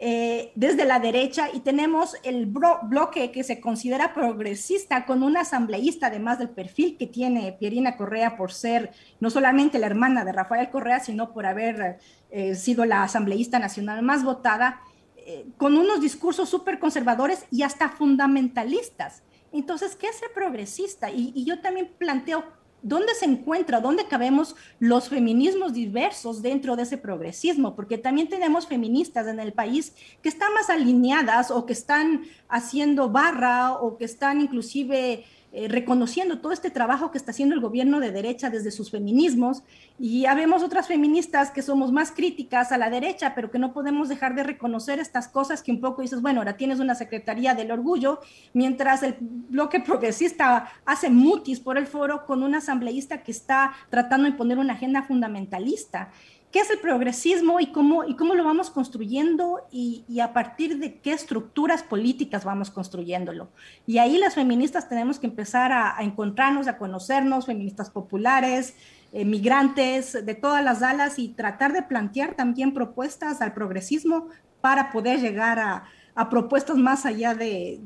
eh, 0.00 0.50
desde 0.56 0.84
la 0.84 0.98
derecha 0.98 1.48
y 1.52 1.60
tenemos 1.60 2.16
el 2.24 2.46
bloque 2.46 3.30
que 3.30 3.44
se 3.44 3.60
considera 3.60 4.12
progresista 4.12 5.06
con 5.06 5.22
una 5.22 5.42
asambleísta, 5.42 6.08
además 6.08 6.40
del 6.40 6.50
perfil 6.50 6.96
que 6.98 7.06
tiene 7.06 7.52
Pierina 7.52 7.96
Correa 7.96 8.36
por 8.36 8.52
ser 8.52 8.92
no 9.20 9.30
solamente 9.30 9.78
la 9.78 9.86
hermana 9.86 10.24
de 10.24 10.32
Rafael 10.32 10.68
Correa, 10.70 10.98
sino 10.98 11.32
por 11.32 11.46
haber 11.46 11.98
eh, 12.30 12.56
sido 12.56 12.84
la 12.84 13.04
asambleísta 13.04 13.60
nacional 13.60 14.02
más 14.02 14.24
votada, 14.24 14.80
eh, 15.16 15.46
con 15.56 15.78
unos 15.78 16.00
discursos 16.00 16.48
súper 16.48 16.80
conservadores 16.80 17.46
y 17.52 17.62
hasta 17.62 17.88
fundamentalistas. 17.88 19.22
Entonces, 19.52 19.94
¿qué 19.94 20.08
es 20.08 20.16
ser 20.16 20.32
progresista? 20.34 21.10
y 21.12 21.44
yo 21.44 21.60
también 21.60 21.88
planteo 21.96 22.44
¿dónde 22.84 23.14
se 23.14 23.24
encuentra, 23.24 23.80
dónde 23.80 24.06
cabemos 24.06 24.54
los 24.78 25.08
feminismos 25.08 25.72
diversos 25.72 26.42
dentro 26.42 26.76
de 26.76 26.84
ese 26.84 26.98
progresismo? 26.98 27.74
Porque 27.74 27.98
también 27.98 28.28
tenemos 28.28 28.66
feministas 28.66 29.26
en 29.26 29.40
el 29.40 29.52
país 29.52 29.94
que 30.22 30.28
están 30.28 30.52
más 30.54 30.70
alineadas 30.70 31.50
o 31.50 31.66
que 31.66 31.72
están 31.72 32.22
haciendo 32.48 33.08
barra 33.08 33.72
o 33.72 33.96
que 33.96 34.04
están 34.04 34.40
inclusive 34.40 35.24
eh, 35.56 35.68
reconociendo 35.68 36.40
todo 36.40 36.50
este 36.50 36.68
trabajo 36.68 37.12
que 37.12 37.18
está 37.18 37.30
haciendo 37.30 37.54
el 37.54 37.60
gobierno 37.60 38.00
de 38.00 38.10
derecha 38.10 38.50
desde 38.50 38.72
sus 38.72 38.90
feminismos. 38.90 39.62
Y 40.00 40.26
habemos 40.26 40.64
otras 40.64 40.88
feministas 40.88 41.52
que 41.52 41.62
somos 41.62 41.92
más 41.92 42.10
críticas 42.10 42.72
a 42.72 42.76
la 42.76 42.90
derecha, 42.90 43.36
pero 43.36 43.52
que 43.52 43.60
no 43.60 43.72
podemos 43.72 44.08
dejar 44.08 44.34
de 44.34 44.42
reconocer 44.42 44.98
estas 44.98 45.28
cosas 45.28 45.62
que 45.62 45.70
un 45.70 45.80
poco 45.80 46.02
dices, 46.02 46.20
bueno, 46.22 46.40
ahora 46.40 46.56
tienes 46.56 46.80
una 46.80 46.96
Secretaría 46.96 47.54
del 47.54 47.70
Orgullo, 47.70 48.18
mientras 48.52 49.04
el 49.04 49.14
bloque 49.20 49.78
progresista 49.78 50.72
hace 50.84 51.08
mutis 51.08 51.60
por 51.60 51.78
el 51.78 51.86
foro 51.86 52.26
con 52.26 52.42
un 52.42 52.56
asambleísta 52.56 53.22
que 53.22 53.30
está 53.30 53.74
tratando 53.90 54.28
de 54.28 54.36
poner 54.36 54.58
una 54.58 54.72
agenda 54.72 55.04
fundamentalista 55.04 56.10
qué 56.54 56.60
es 56.60 56.70
el 56.70 56.78
progresismo 56.78 57.58
y 57.58 57.72
cómo, 57.72 58.04
y 58.04 58.14
cómo 58.14 58.36
lo 58.36 58.44
vamos 58.44 58.70
construyendo 58.70 59.66
y, 59.72 60.04
a 60.20 60.32
partir 60.32 60.78
de 60.78 61.00
qué 61.00 61.12
estructuras 61.12 61.82
políticas 61.82 62.44
vamos 62.44 62.70
construyéndolo. 62.70 63.48
Y 63.88 63.98
ahí 63.98 64.18
las 64.18 64.36
feministas 64.36 64.88
tenemos 64.88 65.18
que 65.18 65.26
empezar 65.26 65.72
a, 65.72 65.96
encontrarnos, 65.98 66.68
a 66.68 66.78
conocernos, 66.78 67.46
feministas 67.46 67.90
populares, 67.90 68.76
eh, 69.12 69.24
migrantes, 69.24 70.24
de 70.24 70.34
todas 70.36 70.62
las 70.62 70.84
alas 70.84 71.18
y 71.18 71.30
tratar 71.30 71.72
de 71.72 71.82
plantear 71.82 72.34
también 72.34 72.72
propuestas 72.72 73.42
al 73.42 73.52
progresismo 73.52 74.28
para 74.60 74.92
poder 74.92 75.20
llegar 75.20 75.58
a, 75.58 76.30
propuestas 76.30 76.76
más 76.76 77.04
allá 77.04 77.34
de, 77.34 77.80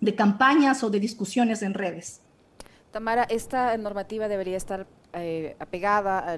de 0.00 0.14
campañas 0.16 0.82
o 0.82 0.90
de 0.90 0.98
discusiones 0.98 1.62
en 1.62 1.74
redes. 1.74 2.22
Tamara, 2.90 3.22
esta 3.22 3.76
normativa 3.76 4.26
debería 4.26 4.56
estar 4.56 4.88
eh, 5.12 5.56
apegada 5.58 6.36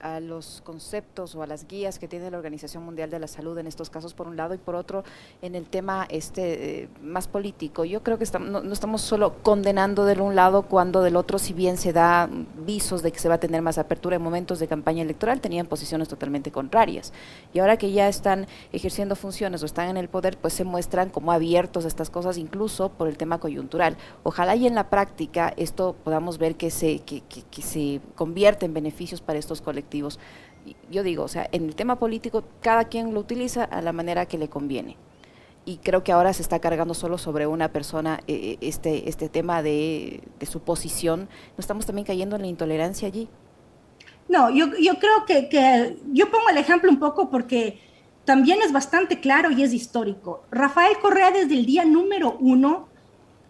a 0.00 0.20
los 0.20 0.62
conceptos 0.64 1.34
o 1.34 1.42
a 1.42 1.46
las 1.48 1.66
guías 1.66 1.98
que 1.98 2.06
tiene 2.06 2.30
la 2.30 2.36
Organización 2.36 2.84
Mundial 2.84 3.10
de 3.10 3.18
la 3.18 3.26
Salud 3.26 3.58
en 3.58 3.66
estos 3.66 3.90
casos 3.90 4.14
por 4.14 4.28
un 4.28 4.36
lado 4.36 4.54
y 4.54 4.58
por 4.58 4.76
otro 4.76 5.02
en 5.40 5.56
el 5.56 5.66
tema 5.66 6.06
este 6.08 6.82
eh, 6.82 6.88
más 7.02 7.26
político. 7.26 7.84
Yo 7.84 8.04
creo 8.04 8.18
que 8.18 8.26
no, 8.38 8.60
estamos 8.72 9.02
solo 9.02 9.42
condenando 9.42 10.04
de 10.04 10.20
un 10.20 10.36
lado 10.36 10.62
cuando 10.62 11.02
del 11.02 11.16
otro, 11.16 11.40
si 11.40 11.52
bien 11.52 11.76
se 11.76 11.92
da 11.92 12.28
visos 12.64 13.02
de 13.02 13.10
que 13.10 13.18
se 13.18 13.28
va 13.28 13.34
a 13.34 13.40
tener 13.40 13.60
más 13.60 13.76
apertura 13.78 14.14
en 14.14 14.22
momentos 14.22 14.60
de 14.60 14.68
campaña 14.68 15.02
electoral, 15.02 15.40
tenían 15.40 15.66
posiciones 15.66 16.06
totalmente 16.06 16.52
contrarias. 16.52 17.12
Y 17.52 17.58
ahora 17.58 17.76
que 17.76 17.90
ya 17.90 18.08
están 18.08 18.46
ejerciendo 18.72 19.16
funciones 19.16 19.64
o 19.64 19.66
están 19.66 19.88
en 19.88 19.96
el 19.96 20.08
poder, 20.08 20.38
pues 20.38 20.54
se 20.54 20.62
muestran 20.62 21.10
como 21.10 21.32
abiertos 21.32 21.84
a 21.84 21.88
estas 21.88 22.08
cosas, 22.08 22.38
incluso 22.38 22.90
por 22.90 23.08
el 23.08 23.16
tema 23.16 23.38
coyuntural. 23.38 23.96
Ojalá 24.22 24.54
y 24.54 24.68
en 24.68 24.76
la 24.76 24.90
práctica 24.90 25.52
esto 25.56 25.96
podamos 26.04 26.38
ver 26.38 26.54
que 26.54 26.70
se, 26.70 27.00
que, 27.00 27.22
que 27.22 27.62
se 27.62 28.00
convierte 28.14 28.66
en 28.66 28.74
beneficios 28.74 29.20
para 29.20 29.38
estos 29.38 29.60
colectivos. 29.60 30.18
Yo 30.90 31.02
digo, 31.02 31.24
o 31.24 31.28
sea, 31.28 31.48
en 31.52 31.64
el 31.64 31.74
tema 31.74 31.98
político 31.98 32.44
cada 32.60 32.84
quien 32.84 33.14
lo 33.14 33.20
utiliza 33.20 33.64
a 33.64 33.82
la 33.82 33.92
manera 33.92 34.26
que 34.26 34.38
le 34.38 34.48
conviene. 34.48 34.96
Y 35.64 35.76
creo 35.76 36.02
que 36.02 36.10
ahora 36.10 36.32
se 36.32 36.42
está 36.42 36.58
cargando 36.58 36.92
solo 36.92 37.18
sobre 37.18 37.46
una 37.46 37.68
persona 37.68 38.20
eh, 38.26 38.34
eh, 38.34 38.58
este, 38.60 39.08
este 39.08 39.28
tema 39.28 39.62
de, 39.62 40.22
su 40.42 40.60
posición. 40.60 41.28
¿No 41.56 41.60
estamos 41.60 41.86
también 41.86 42.04
cayendo 42.04 42.36
en 42.36 42.42
la 42.42 42.48
intolerancia 42.48 43.06
allí? 43.06 43.28
No, 44.28 44.50
yo, 44.50 44.66
yo 44.80 44.98
creo 44.98 45.24
que, 45.26 45.48
que 45.48 45.96
yo 46.12 46.30
pongo 46.30 46.48
el 46.48 46.56
ejemplo 46.56 46.90
un 46.90 46.98
poco 46.98 47.30
porque 47.30 47.78
también 48.24 48.60
es 48.62 48.72
bastante 48.72 49.20
claro 49.20 49.50
y 49.50 49.62
es 49.62 49.72
histórico. 49.72 50.44
Rafael 50.50 50.98
Correa 51.00 51.30
desde 51.30 51.54
el 51.54 51.66
día 51.66 51.84
número 51.84 52.36
uno 52.40 52.88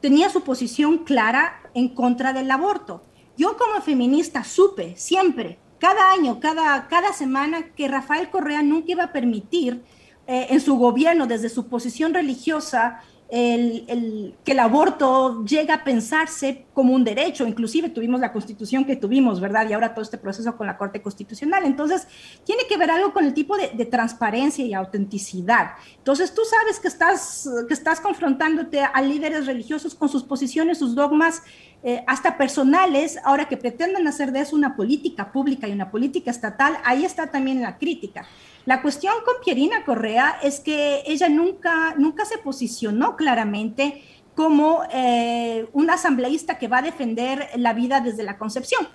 tenía 0.00 0.28
su 0.28 0.42
posición 0.42 0.98
clara 0.98 1.62
en 1.74 1.88
contra 1.88 2.32
del 2.32 2.50
aborto. 2.50 3.02
Yo 3.36 3.56
como 3.56 3.80
feminista 3.80 4.44
supe 4.44 4.94
siempre, 4.96 5.58
cada 5.78 6.12
año, 6.12 6.38
cada, 6.38 6.86
cada 6.88 7.12
semana, 7.12 7.72
que 7.74 7.88
Rafael 7.88 8.30
Correa 8.30 8.62
nunca 8.62 8.92
iba 8.92 9.04
a 9.04 9.12
permitir 9.12 9.82
eh, 10.26 10.46
en 10.50 10.60
su 10.60 10.76
gobierno, 10.76 11.26
desde 11.26 11.48
su 11.48 11.66
posición 11.66 12.14
religiosa, 12.14 13.02
el, 13.34 14.34
que 14.44 14.52
el 14.52 14.58
aborto 14.58 15.42
llega 15.46 15.76
a 15.76 15.84
pensarse 15.84 16.66
como 16.74 16.92
un 16.92 17.02
derecho, 17.02 17.46
inclusive 17.46 17.88
tuvimos 17.88 18.20
la 18.20 18.30
constitución 18.30 18.84
que 18.84 18.94
tuvimos, 18.94 19.40
¿verdad? 19.40 19.66
Y 19.70 19.72
ahora 19.72 19.94
todo 19.94 20.02
este 20.02 20.18
proceso 20.18 20.54
con 20.54 20.66
la 20.66 20.76
Corte 20.76 21.00
Constitucional. 21.00 21.64
Entonces, 21.64 22.06
tiene 22.44 22.64
que 22.68 22.76
ver 22.76 22.90
algo 22.90 23.14
con 23.14 23.24
el 23.24 23.32
tipo 23.32 23.56
de, 23.56 23.86
transparencia 23.86 24.66
y 24.66 24.74
autenticidad. 24.74 25.72
Entonces, 25.96 26.34
tú 26.34 26.42
sabes 26.44 26.78
que 26.78 26.88
estás, 26.88 27.48
que 27.66 27.72
estás 27.72 28.00
confrontándote 28.00 28.80
a 28.80 29.00
líderes 29.00 29.46
religiosos 29.46 29.94
con 29.94 30.10
sus 30.10 30.24
posiciones, 30.24 30.78
sus 30.78 30.94
dogmas, 30.94 31.42
eh, 31.82 32.04
hasta 32.06 32.36
personales, 32.36 33.18
ahora 33.24 33.48
que 33.48 33.56
pretenden 33.56 34.06
hacer 34.06 34.30
de 34.30 34.40
eso 34.40 34.54
una 34.54 34.76
política 34.76 35.32
pública 35.32 35.66
y 35.66 35.72
una 35.72 35.90
política 35.90 36.30
estatal, 36.30 36.76
ahí 36.84 37.04
está 37.06 37.28
también 37.28 37.62
la 37.62 37.78
crítica. 37.78 38.26
La 38.64 38.80
cuestión 38.82 39.14
con 39.24 39.34
Pierina 39.44 39.84
Correa 39.84 40.38
es 40.42 40.60
que 40.60 41.02
ella 41.06 41.28
nunca, 41.28 41.94
nunca 41.96 42.24
se 42.24 42.38
posicionó 42.38 43.16
claramente 43.16 44.02
como 44.34 44.82
eh, 44.92 45.66
un 45.72 45.90
asambleísta 45.90 46.58
que 46.58 46.68
va 46.68 46.78
a 46.78 46.82
defender 46.82 47.48
la 47.56 47.72
vida 47.72 48.00
desde 48.00 48.22
la 48.22 48.38
concepción. 48.38 48.88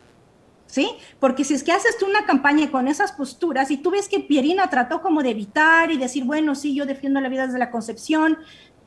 ¿Sí? 0.68 0.92
Porque 1.22 1.46
si 1.46 1.54
es 1.54 1.64
que 1.64 1.72
haces 1.72 1.98
tú 1.98 2.06
una 2.06 2.26
campaña 2.26 2.70
con 2.70 2.90
esas 2.90 3.14
posturas 3.14 3.72
y 3.72 3.78
tú 3.78 3.90
ves 3.90 4.10
que 4.10 4.20
Pierina 4.20 4.70
trató 4.70 5.02
como 5.02 5.24
de 5.24 5.30
evitar 5.30 5.92
y 5.92 5.98
decir, 5.98 6.26
bueno, 6.26 6.56
sí, 6.56 6.76
yo 6.76 6.86
defiendo 6.86 7.22
la 7.22 7.30
vida 7.30 7.46
desde 7.46 7.58
la 7.58 7.72
concepción, 7.72 8.38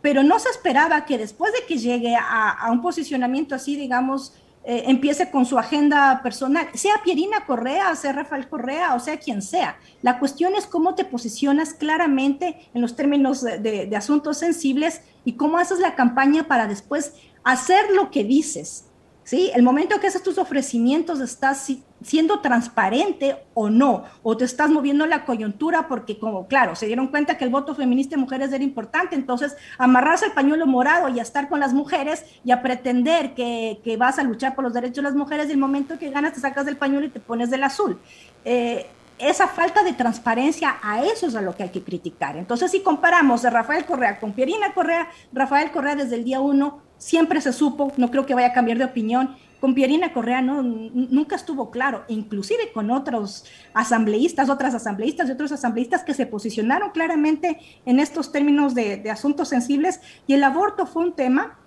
pero 0.02 0.22
no 0.22 0.38
se 0.38 0.50
esperaba 0.50 1.06
que 1.06 1.16
después 1.16 1.54
de 1.54 1.64
que 1.66 1.78
llegue 1.78 2.16
a, 2.16 2.50
a 2.50 2.70
un 2.70 2.82
posicionamiento 2.82 3.54
así, 3.54 3.76
digamos, 3.76 4.34
eh, 4.64 4.84
empiece 4.86 5.30
con 5.30 5.46
su 5.46 5.58
agenda 5.58 6.20
personal, 6.22 6.68
sea 6.74 7.00
Pierina 7.02 7.46
Correa, 7.46 7.94
sea 7.96 8.12
Rafael 8.12 8.48
Correa, 8.48 8.94
o 8.94 9.00
sea 9.00 9.18
quien 9.18 9.42
sea. 9.42 9.78
La 10.02 10.18
cuestión 10.18 10.54
es 10.54 10.66
cómo 10.66 10.94
te 10.94 11.04
posicionas 11.04 11.74
claramente 11.74 12.68
en 12.74 12.82
los 12.82 12.96
términos 12.96 13.42
de 13.42 13.96
asuntos 13.96 14.38
sensibles 14.38 15.00
y 15.24 15.34
cómo 15.34 15.58
haces 15.58 15.78
la 15.78 15.94
campaña 15.94 16.46
para 16.46 16.66
después 16.66 17.14
hacer 17.44 17.90
lo 17.92 18.10
que 18.10 18.24
dices. 18.24 18.89
¿Sí? 19.30 19.48
El 19.54 19.62
momento 19.62 20.00
que 20.00 20.08
haces 20.08 20.24
tus 20.24 20.38
ofrecimientos 20.38 21.20
estás 21.20 21.70
siendo 22.02 22.40
transparente 22.40 23.36
o 23.54 23.70
no, 23.70 24.02
o 24.24 24.36
te 24.36 24.44
estás 24.44 24.70
moviendo 24.70 25.06
la 25.06 25.24
coyuntura 25.24 25.86
porque 25.86 26.18
como, 26.18 26.48
claro, 26.48 26.74
se 26.74 26.86
dieron 26.86 27.06
cuenta 27.06 27.38
que 27.38 27.44
el 27.44 27.50
voto 27.50 27.76
feminista 27.76 28.16
de 28.16 28.22
mujeres 28.22 28.52
era 28.52 28.64
importante, 28.64 29.14
entonces 29.14 29.56
amarrarse 29.78 30.26
el 30.26 30.32
pañuelo 30.32 30.66
morado 30.66 31.08
y 31.10 31.20
a 31.20 31.22
estar 31.22 31.48
con 31.48 31.60
las 31.60 31.72
mujeres 31.72 32.24
y 32.44 32.50
a 32.50 32.60
pretender 32.60 33.34
que, 33.34 33.78
vas 33.96 34.18
a 34.18 34.24
luchar 34.24 34.56
por 34.56 34.64
los 34.64 34.72
derechos 34.72 34.96
de 34.96 35.02
las 35.02 35.14
mujeres 35.14 35.48
y 35.48 35.52
el 35.52 35.58
momento 35.58 35.96
que 35.96 36.10
ganas 36.10 36.32
te 36.32 36.40
sacas 36.40 36.66
del 36.66 36.76
pañuelo 36.76 37.06
y 37.06 37.10
te 37.10 37.20
pones 37.20 37.50
del 37.50 37.62
azul. 37.62 38.00
Eh, 38.44 38.88
esa 39.20 39.46
falta 39.46 39.84
de 39.84 39.92
transparencia, 39.92 40.78
a 40.82 41.04
eso 41.04 41.28
es 41.28 41.36
a 41.36 41.40
lo 41.40 41.54
que 41.54 41.62
hay 41.62 41.68
que 41.68 41.84
criticar. 41.84 42.36
Entonces, 42.36 42.72
si 42.72 42.80
comparamos 42.80 43.44
a 43.44 43.50
Rafael 43.50 43.84
Correa 43.84 44.18
con 44.18 44.32
Pierina 44.32 44.74
Correa, 44.74 45.08
Rafael 45.32 45.70
Correa 45.70 45.94
desde 45.94 46.16
el 46.16 46.24
día 46.24 46.40
uno 46.40 46.89
siempre 47.00 47.40
se 47.40 47.52
supo, 47.52 47.92
no 47.96 48.10
creo 48.10 48.26
que 48.26 48.34
vaya 48.34 48.48
a 48.48 48.52
cambiar 48.52 48.78
de 48.78 48.84
opinión, 48.84 49.34
con 49.58 49.74
Pierina 49.74 50.12
Correa 50.12 50.40
no, 50.40 50.62
nunca 50.62 51.36
estuvo 51.36 51.70
claro, 51.70 52.04
inclusive 52.08 52.72
con 52.72 52.90
otros 52.90 53.44
asambleístas, 53.74 54.48
otras 54.48 54.74
asambleístas 54.74 55.28
y 55.28 55.32
otros 55.32 55.52
asambleístas 55.52 56.04
que 56.04 56.14
se 56.14 56.26
posicionaron 56.26 56.90
claramente 56.90 57.58
en 57.84 58.00
estos 58.00 58.32
términos 58.32 58.74
de, 58.74 59.02
asuntos 59.10 59.48
sensibles 59.48 60.00
y 60.26 60.34
el 60.34 60.44
aborto 60.44 60.86
fue 60.86 61.04
un 61.04 61.12
tema 61.12 61.58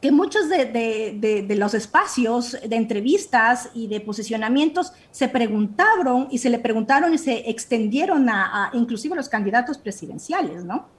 que 0.00 0.12
muchos 0.12 0.48
de, 0.48 1.54
los 1.56 1.74
espacios 1.74 2.56
de 2.66 2.76
entrevistas 2.76 3.70
y 3.74 3.88
de 3.88 4.00
posicionamientos 4.00 4.92
se 5.10 5.28
preguntaron 5.28 6.28
y 6.30 6.38
se 6.38 6.50
le 6.50 6.60
preguntaron 6.60 7.14
y 7.14 7.18
se 7.18 7.50
extendieron 7.50 8.28
a, 8.28 8.70
inclusive 8.74 9.14
a 9.14 9.16
los 9.16 9.28
candidatos 9.28 9.78
presidenciales, 9.78 10.64
¿no? 10.64 10.97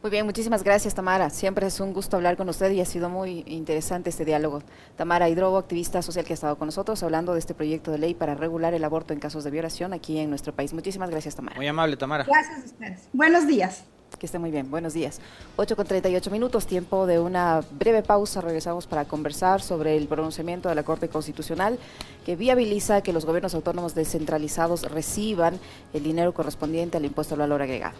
Muy 0.00 0.12
bien, 0.12 0.24
muchísimas 0.24 0.62
gracias 0.62 0.94
Tamara. 0.94 1.28
Siempre 1.28 1.66
es 1.66 1.80
un 1.80 1.92
gusto 1.92 2.16
hablar 2.16 2.36
con 2.36 2.48
usted 2.48 2.70
y 2.70 2.80
ha 2.80 2.84
sido 2.84 3.08
muy 3.08 3.42
interesante 3.48 4.10
este 4.10 4.24
diálogo. 4.24 4.62
Tamara 4.96 5.28
Hidrobo, 5.28 5.58
activista 5.58 6.02
social 6.02 6.24
que 6.24 6.32
ha 6.32 6.34
estado 6.34 6.56
con 6.56 6.66
nosotros, 6.66 7.02
hablando 7.02 7.32
de 7.32 7.40
este 7.40 7.52
proyecto 7.52 7.90
de 7.90 7.98
ley 7.98 8.14
para 8.14 8.36
regular 8.36 8.74
el 8.74 8.84
aborto 8.84 9.12
en 9.12 9.18
casos 9.18 9.42
de 9.42 9.50
violación 9.50 9.92
aquí 9.92 10.18
en 10.18 10.30
nuestro 10.30 10.54
país. 10.54 10.72
Muchísimas 10.72 11.10
gracias 11.10 11.34
Tamara. 11.34 11.56
Muy 11.56 11.66
amable 11.66 11.96
Tamara. 11.96 12.22
Gracias 12.22 12.62
a 12.62 12.64
ustedes. 12.64 13.08
Buenos 13.12 13.48
días. 13.48 13.82
Que 14.20 14.26
esté 14.26 14.38
muy 14.38 14.52
bien. 14.52 14.70
Buenos 14.70 14.94
días. 14.94 15.20
8 15.56 15.74
con 15.74 15.86
38 15.86 16.30
minutos, 16.30 16.68
tiempo 16.68 17.04
de 17.06 17.18
una 17.18 17.62
breve 17.72 18.02
pausa. 18.02 18.40
Regresamos 18.40 18.86
para 18.86 19.04
conversar 19.04 19.60
sobre 19.60 19.96
el 19.96 20.06
pronunciamiento 20.06 20.68
de 20.68 20.76
la 20.76 20.84
Corte 20.84 21.08
Constitucional 21.08 21.76
que 22.24 22.36
viabiliza 22.36 23.02
que 23.02 23.12
los 23.12 23.26
gobiernos 23.26 23.54
autónomos 23.54 23.96
descentralizados 23.96 24.90
reciban 24.90 25.58
el 25.92 26.04
dinero 26.04 26.32
correspondiente 26.32 26.96
al 26.96 27.04
impuesto 27.04 27.34
al 27.34 27.40
valor 27.40 27.62
agregado. 27.62 27.98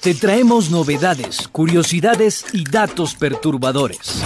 Te 0.00 0.14
traemos 0.14 0.70
novedades, 0.70 1.48
curiosidades 1.48 2.44
y 2.52 2.62
datos 2.62 3.16
perturbadores. 3.16 4.22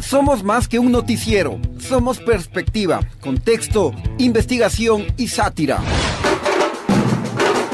Somos 0.00 0.44
más 0.44 0.68
que 0.68 0.78
un 0.78 0.92
noticiero, 0.92 1.58
somos 1.78 2.18
perspectiva, 2.18 3.00
contexto, 3.20 3.94
investigación 4.18 5.06
y 5.16 5.28
sátira. 5.28 5.78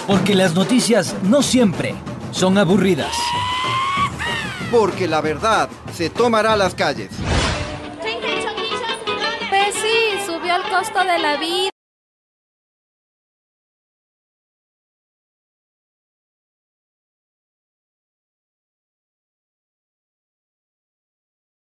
Porque 0.07 0.37
las 0.37 0.55
noticias 0.55 1.17
no 1.25 1.43
siempre 1.43 1.97
son 2.31 2.57
aburridas. 2.57 3.17
Porque 4.71 5.09
la 5.09 5.21
verdad 5.21 5.69
se 5.93 6.09
tomará 6.09 6.53
a 6.53 6.57
las 6.57 6.77
calles. 6.77 7.11
Pues 9.51 9.75
sí, 9.75 10.25
subió 10.25 10.55
el 10.55 10.63
costo 10.71 11.01
de 11.01 11.19
la 11.19 11.37
vida. 11.37 11.74